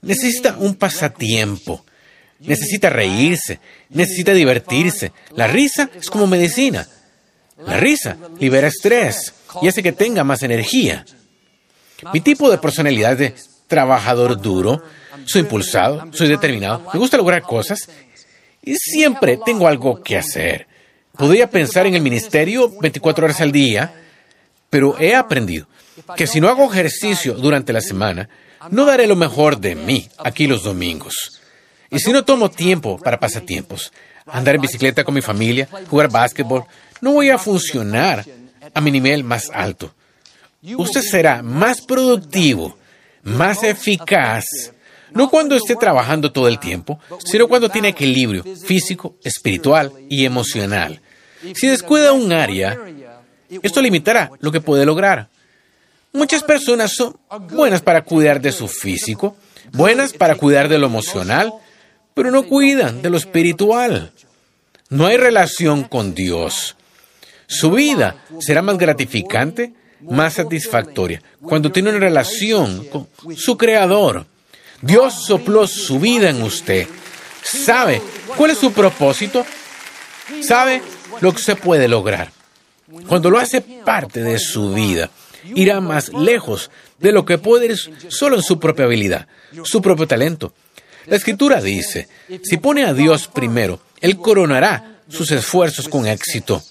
Necesita 0.00 0.56
un 0.58 0.76
pasatiempo, 0.76 1.84
necesita 2.40 2.88
reírse, 2.88 3.60
necesita 3.90 4.32
divertirse. 4.32 5.12
La 5.34 5.46
risa 5.46 5.90
es 5.94 6.08
como 6.08 6.26
medicina. 6.26 6.86
La 7.58 7.76
risa 7.78 8.16
libera 8.38 8.68
estrés 8.68 9.32
y 9.62 9.68
hace 9.68 9.82
que 9.82 9.92
tenga 9.92 10.24
más 10.24 10.42
energía. 10.42 11.04
Mi 12.12 12.20
tipo 12.20 12.50
de 12.50 12.58
personalidad 12.58 13.12
es 13.12 13.18
de 13.18 13.34
trabajador 13.66 14.40
duro, 14.40 14.82
soy 15.24 15.42
impulsado, 15.42 16.06
soy 16.12 16.28
determinado, 16.28 16.82
me 16.92 16.98
gusta 16.98 17.16
lograr 17.16 17.42
cosas 17.42 17.88
y 18.62 18.74
siempre 18.76 19.38
tengo 19.44 19.68
algo 19.68 20.02
que 20.02 20.16
hacer. 20.16 20.66
Podría 21.16 21.48
pensar 21.48 21.86
en 21.86 21.94
el 21.94 22.02
ministerio 22.02 22.70
24 22.80 23.24
horas 23.24 23.40
al 23.40 23.52
día, 23.52 23.94
pero 24.68 24.98
he 24.98 25.14
aprendido 25.14 25.68
que 26.16 26.26
si 26.26 26.40
no 26.40 26.48
hago 26.48 26.70
ejercicio 26.70 27.34
durante 27.34 27.72
la 27.72 27.80
semana, 27.80 28.28
no 28.70 28.84
daré 28.84 29.06
lo 29.06 29.16
mejor 29.16 29.58
de 29.58 29.76
mí 29.76 30.08
aquí 30.18 30.46
los 30.46 30.64
domingos. 30.64 31.40
Y 31.90 32.00
si 32.00 32.12
no 32.12 32.24
tomo 32.24 32.50
tiempo 32.50 32.98
para 32.98 33.20
pasatiempos, 33.20 33.92
andar 34.26 34.56
en 34.56 34.62
bicicleta 34.62 35.04
con 35.04 35.14
mi 35.14 35.22
familia, 35.22 35.68
jugar 35.88 36.10
básquetbol, 36.10 36.64
no 37.04 37.12
voy 37.12 37.28
a 37.28 37.36
funcionar 37.36 38.24
a 38.72 38.80
mi 38.80 38.90
nivel 38.90 39.24
más 39.24 39.50
alto. 39.52 39.94
Usted 40.62 41.02
será 41.02 41.42
más 41.42 41.82
productivo, 41.82 42.78
más 43.22 43.62
eficaz, 43.62 44.46
no 45.12 45.28
cuando 45.28 45.54
esté 45.54 45.76
trabajando 45.76 46.32
todo 46.32 46.48
el 46.48 46.58
tiempo, 46.58 46.98
sino 47.22 47.46
cuando 47.46 47.68
tiene 47.68 47.88
equilibrio 47.88 48.42
físico, 48.42 49.16
espiritual 49.22 49.92
y 50.08 50.24
emocional. 50.24 51.02
Si 51.54 51.66
descuida 51.66 52.14
un 52.14 52.32
área, 52.32 52.78
esto 53.50 53.82
limitará 53.82 54.30
lo 54.40 54.50
que 54.50 54.62
puede 54.62 54.86
lograr. 54.86 55.28
Muchas 56.10 56.42
personas 56.42 56.94
son 56.94 57.18
buenas 57.50 57.82
para 57.82 58.02
cuidar 58.02 58.40
de 58.40 58.50
su 58.50 58.66
físico, 58.66 59.36
buenas 59.72 60.14
para 60.14 60.36
cuidar 60.36 60.70
de 60.70 60.78
lo 60.78 60.86
emocional, 60.86 61.52
pero 62.14 62.30
no 62.30 62.44
cuidan 62.44 63.02
de 63.02 63.10
lo 63.10 63.18
espiritual. 63.18 64.10
No 64.88 65.04
hay 65.04 65.18
relación 65.18 65.84
con 65.84 66.14
Dios. 66.14 66.76
Su 67.54 67.70
vida 67.70 68.24
será 68.40 68.62
más 68.62 68.76
gratificante, 68.78 69.72
más 70.00 70.34
satisfactoria, 70.34 71.22
cuando 71.40 71.70
tiene 71.70 71.90
una 71.90 72.00
relación 72.00 72.84
con 72.86 73.08
su 73.36 73.56
Creador. 73.56 74.26
Dios 74.82 75.14
sopló 75.24 75.66
su 75.68 76.00
vida 76.00 76.30
en 76.30 76.42
usted. 76.42 76.88
¿Sabe 77.42 78.02
cuál 78.36 78.50
es 78.50 78.58
su 78.58 78.72
propósito? 78.72 79.46
¿Sabe 80.42 80.82
lo 81.20 81.32
que 81.32 81.42
se 81.42 81.54
puede 81.54 81.86
lograr? 81.86 82.32
Cuando 83.06 83.30
lo 83.30 83.38
hace 83.38 83.60
parte 83.60 84.22
de 84.22 84.40
su 84.40 84.74
vida, 84.74 85.10
irá 85.54 85.80
más 85.80 86.12
lejos 86.12 86.72
de 86.98 87.12
lo 87.12 87.24
que 87.24 87.38
puede 87.38 87.66
ir 87.66 87.78
solo 88.08 88.36
en 88.36 88.42
su 88.42 88.58
propia 88.58 88.86
habilidad, 88.86 89.28
su 89.62 89.80
propio 89.80 90.08
talento. 90.08 90.54
La 91.06 91.16
escritura 91.16 91.60
dice, 91.60 92.08
si 92.42 92.56
pone 92.56 92.84
a 92.84 92.94
Dios 92.94 93.28
primero, 93.28 93.80
Él 94.00 94.16
coronará 94.16 95.02
sus 95.08 95.30
esfuerzos 95.30 95.88
con 95.88 96.06
éxito. 96.08 96.62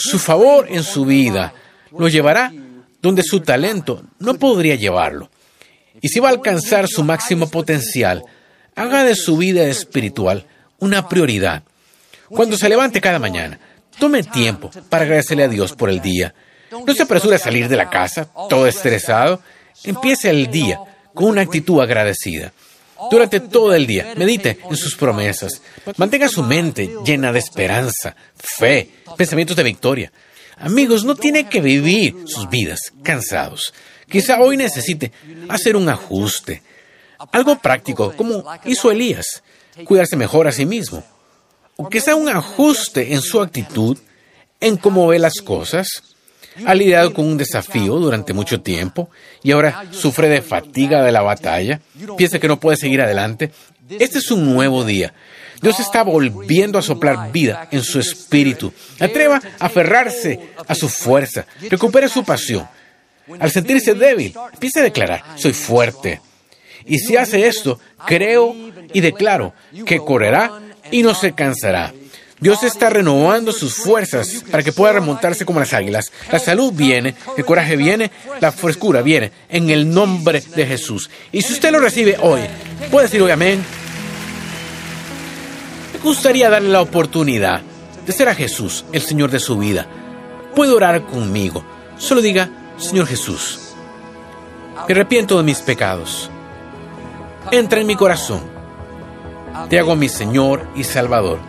Su 0.00 0.20
favor 0.20 0.68
en 0.70 0.84
su 0.84 1.04
vida 1.04 1.52
lo 1.90 2.06
llevará 2.06 2.52
donde 3.02 3.24
su 3.24 3.40
talento 3.40 4.04
no 4.20 4.34
podría 4.34 4.76
llevarlo. 4.76 5.28
Y 6.00 6.08
si 6.08 6.20
va 6.20 6.28
a 6.28 6.30
alcanzar 6.30 6.86
su 6.86 7.02
máximo 7.02 7.50
potencial, 7.50 8.22
haga 8.76 9.02
de 9.02 9.16
su 9.16 9.36
vida 9.36 9.64
espiritual 9.64 10.46
una 10.78 11.08
prioridad. 11.08 11.64
Cuando 12.28 12.56
se 12.56 12.68
levante 12.68 13.00
cada 13.00 13.18
mañana, 13.18 13.58
tome 13.98 14.22
tiempo 14.22 14.70
para 14.88 15.02
agradecerle 15.02 15.42
a 15.42 15.48
Dios 15.48 15.72
por 15.72 15.90
el 15.90 16.00
día. 16.00 16.32
No 16.86 16.94
se 16.94 17.02
apresure 17.02 17.34
a 17.34 17.40
salir 17.40 17.68
de 17.68 17.76
la 17.76 17.90
casa 17.90 18.28
todo 18.48 18.68
estresado. 18.68 19.42
Empiece 19.82 20.30
el 20.30 20.48
día 20.48 20.78
con 21.12 21.26
una 21.30 21.42
actitud 21.42 21.80
agradecida. 21.80 22.52
Durante 23.10 23.40
todo 23.40 23.74
el 23.74 23.86
día, 23.86 24.14
medite 24.16 24.58
en 24.68 24.76
sus 24.76 24.96
promesas. 24.96 25.62
Mantenga 25.96 26.28
su 26.28 26.42
mente 26.42 26.90
llena 27.04 27.32
de 27.32 27.38
esperanza, 27.38 28.16
fe, 28.36 28.90
pensamientos 29.16 29.56
de 29.56 29.62
victoria. 29.62 30.12
Amigos, 30.58 31.04
no 31.04 31.14
tiene 31.14 31.48
que 31.48 31.60
vivir 31.60 32.16
sus 32.26 32.48
vidas 32.48 32.92
cansados. 33.02 33.72
Quizá 34.08 34.40
hoy 34.40 34.56
necesite 34.56 35.12
hacer 35.48 35.76
un 35.76 35.88
ajuste. 35.88 36.62
Algo 37.32 37.58
práctico, 37.58 38.12
como 38.16 38.44
hizo 38.64 38.90
Elías, 38.90 39.42
cuidarse 39.84 40.16
mejor 40.16 40.48
a 40.48 40.52
sí 40.52 40.66
mismo. 40.66 41.04
O 41.76 41.88
quizá 41.88 42.14
un 42.14 42.28
ajuste 42.28 43.12
en 43.12 43.20
su 43.20 43.40
actitud, 43.40 43.96
en 44.60 44.76
cómo 44.76 45.06
ve 45.06 45.18
las 45.18 45.34
cosas. 45.34 46.02
Ha 46.66 46.74
lidiado 46.74 47.12
con 47.12 47.26
un 47.26 47.38
desafío 47.38 47.96
durante 47.96 48.32
mucho 48.32 48.60
tiempo 48.60 49.10
y 49.42 49.52
ahora 49.52 49.84
sufre 49.90 50.28
de 50.28 50.42
fatiga 50.42 51.02
de 51.02 51.12
la 51.12 51.22
batalla. 51.22 51.80
Piensa 52.16 52.38
que 52.38 52.48
no 52.48 52.60
puede 52.60 52.76
seguir 52.76 53.00
adelante. 53.00 53.50
Este 53.90 54.18
es 54.18 54.30
un 54.30 54.52
nuevo 54.52 54.84
día. 54.84 55.12
Dios 55.60 55.80
está 55.80 56.02
volviendo 56.02 56.78
a 56.78 56.82
soplar 56.82 57.32
vida 57.32 57.68
en 57.70 57.82
su 57.82 57.98
espíritu. 57.98 58.72
Atreva 59.00 59.40
a 59.58 59.66
aferrarse 59.66 60.38
a 60.66 60.74
su 60.74 60.88
fuerza. 60.88 61.46
Recupere 61.68 62.08
su 62.08 62.24
pasión. 62.24 62.68
Al 63.38 63.50
sentirse 63.50 63.94
débil, 63.94 64.34
empiece 64.52 64.80
a 64.80 64.84
declarar, 64.84 65.22
soy 65.36 65.52
fuerte. 65.52 66.20
Y 66.86 66.98
si 66.98 67.16
hace 67.16 67.46
esto, 67.46 67.78
creo 68.06 68.54
y 68.92 69.00
declaro 69.00 69.52
que 69.84 69.98
correrá 69.98 70.60
y 70.90 71.02
no 71.02 71.14
se 71.14 71.32
cansará. 71.32 71.92
Dios 72.40 72.62
está 72.62 72.88
renovando 72.88 73.52
sus 73.52 73.74
fuerzas 73.74 74.44
para 74.50 74.62
que 74.62 74.72
pueda 74.72 74.92
remontarse 74.92 75.44
como 75.44 75.58
las 75.58 75.74
águilas. 75.74 76.12
La 76.30 76.38
salud 76.38 76.72
viene, 76.72 77.14
el 77.36 77.44
coraje 77.44 77.76
viene, 77.76 78.12
la 78.40 78.52
frescura 78.52 79.02
viene, 79.02 79.32
en 79.48 79.70
el 79.70 79.92
nombre 79.92 80.40
de 80.40 80.66
Jesús. 80.66 81.10
Y 81.32 81.42
si 81.42 81.54
usted 81.54 81.72
lo 81.72 81.80
recibe 81.80 82.16
hoy, 82.20 82.40
puede 82.90 83.06
decir 83.06 83.22
hoy 83.22 83.32
amén. 83.32 83.64
Me 85.92 85.98
gustaría 85.98 86.48
darle 86.48 86.68
la 86.68 86.80
oportunidad 86.80 87.60
de 88.06 88.12
ser 88.12 88.28
a 88.28 88.34
Jesús, 88.34 88.84
el 88.92 89.02
Señor 89.02 89.30
de 89.30 89.40
su 89.40 89.58
vida. 89.58 89.86
Puede 90.54 90.72
orar 90.72 91.06
conmigo. 91.06 91.64
Solo 91.98 92.20
diga, 92.20 92.48
Señor 92.78 93.08
Jesús, 93.08 93.74
me 94.86 94.94
arrepiento 94.94 95.36
de 95.36 95.42
mis 95.42 95.58
pecados. 95.58 96.30
Entra 97.50 97.80
en 97.80 97.86
mi 97.86 97.96
corazón. 97.96 98.42
Te 99.68 99.78
hago 99.78 99.96
mi 99.96 100.08
Señor 100.08 100.68
y 100.76 100.84
Salvador. 100.84 101.47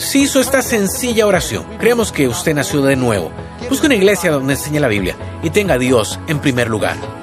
Si 0.00 0.22
hizo 0.22 0.40
esta 0.40 0.62
sencilla 0.62 1.26
oración, 1.26 1.62
creemos 1.78 2.10
que 2.10 2.26
usted 2.26 2.54
nació 2.54 2.80
de 2.80 2.96
nuevo. 2.96 3.30
Busque 3.68 3.86
una 3.86 3.96
iglesia 3.96 4.30
donde 4.30 4.54
enseñe 4.54 4.80
la 4.80 4.88
Biblia 4.88 5.14
y 5.42 5.50
tenga 5.50 5.74
a 5.74 5.78
Dios 5.78 6.18
en 6.26 6.40
primer 6.40 6.68
lugar. 6.68 7.19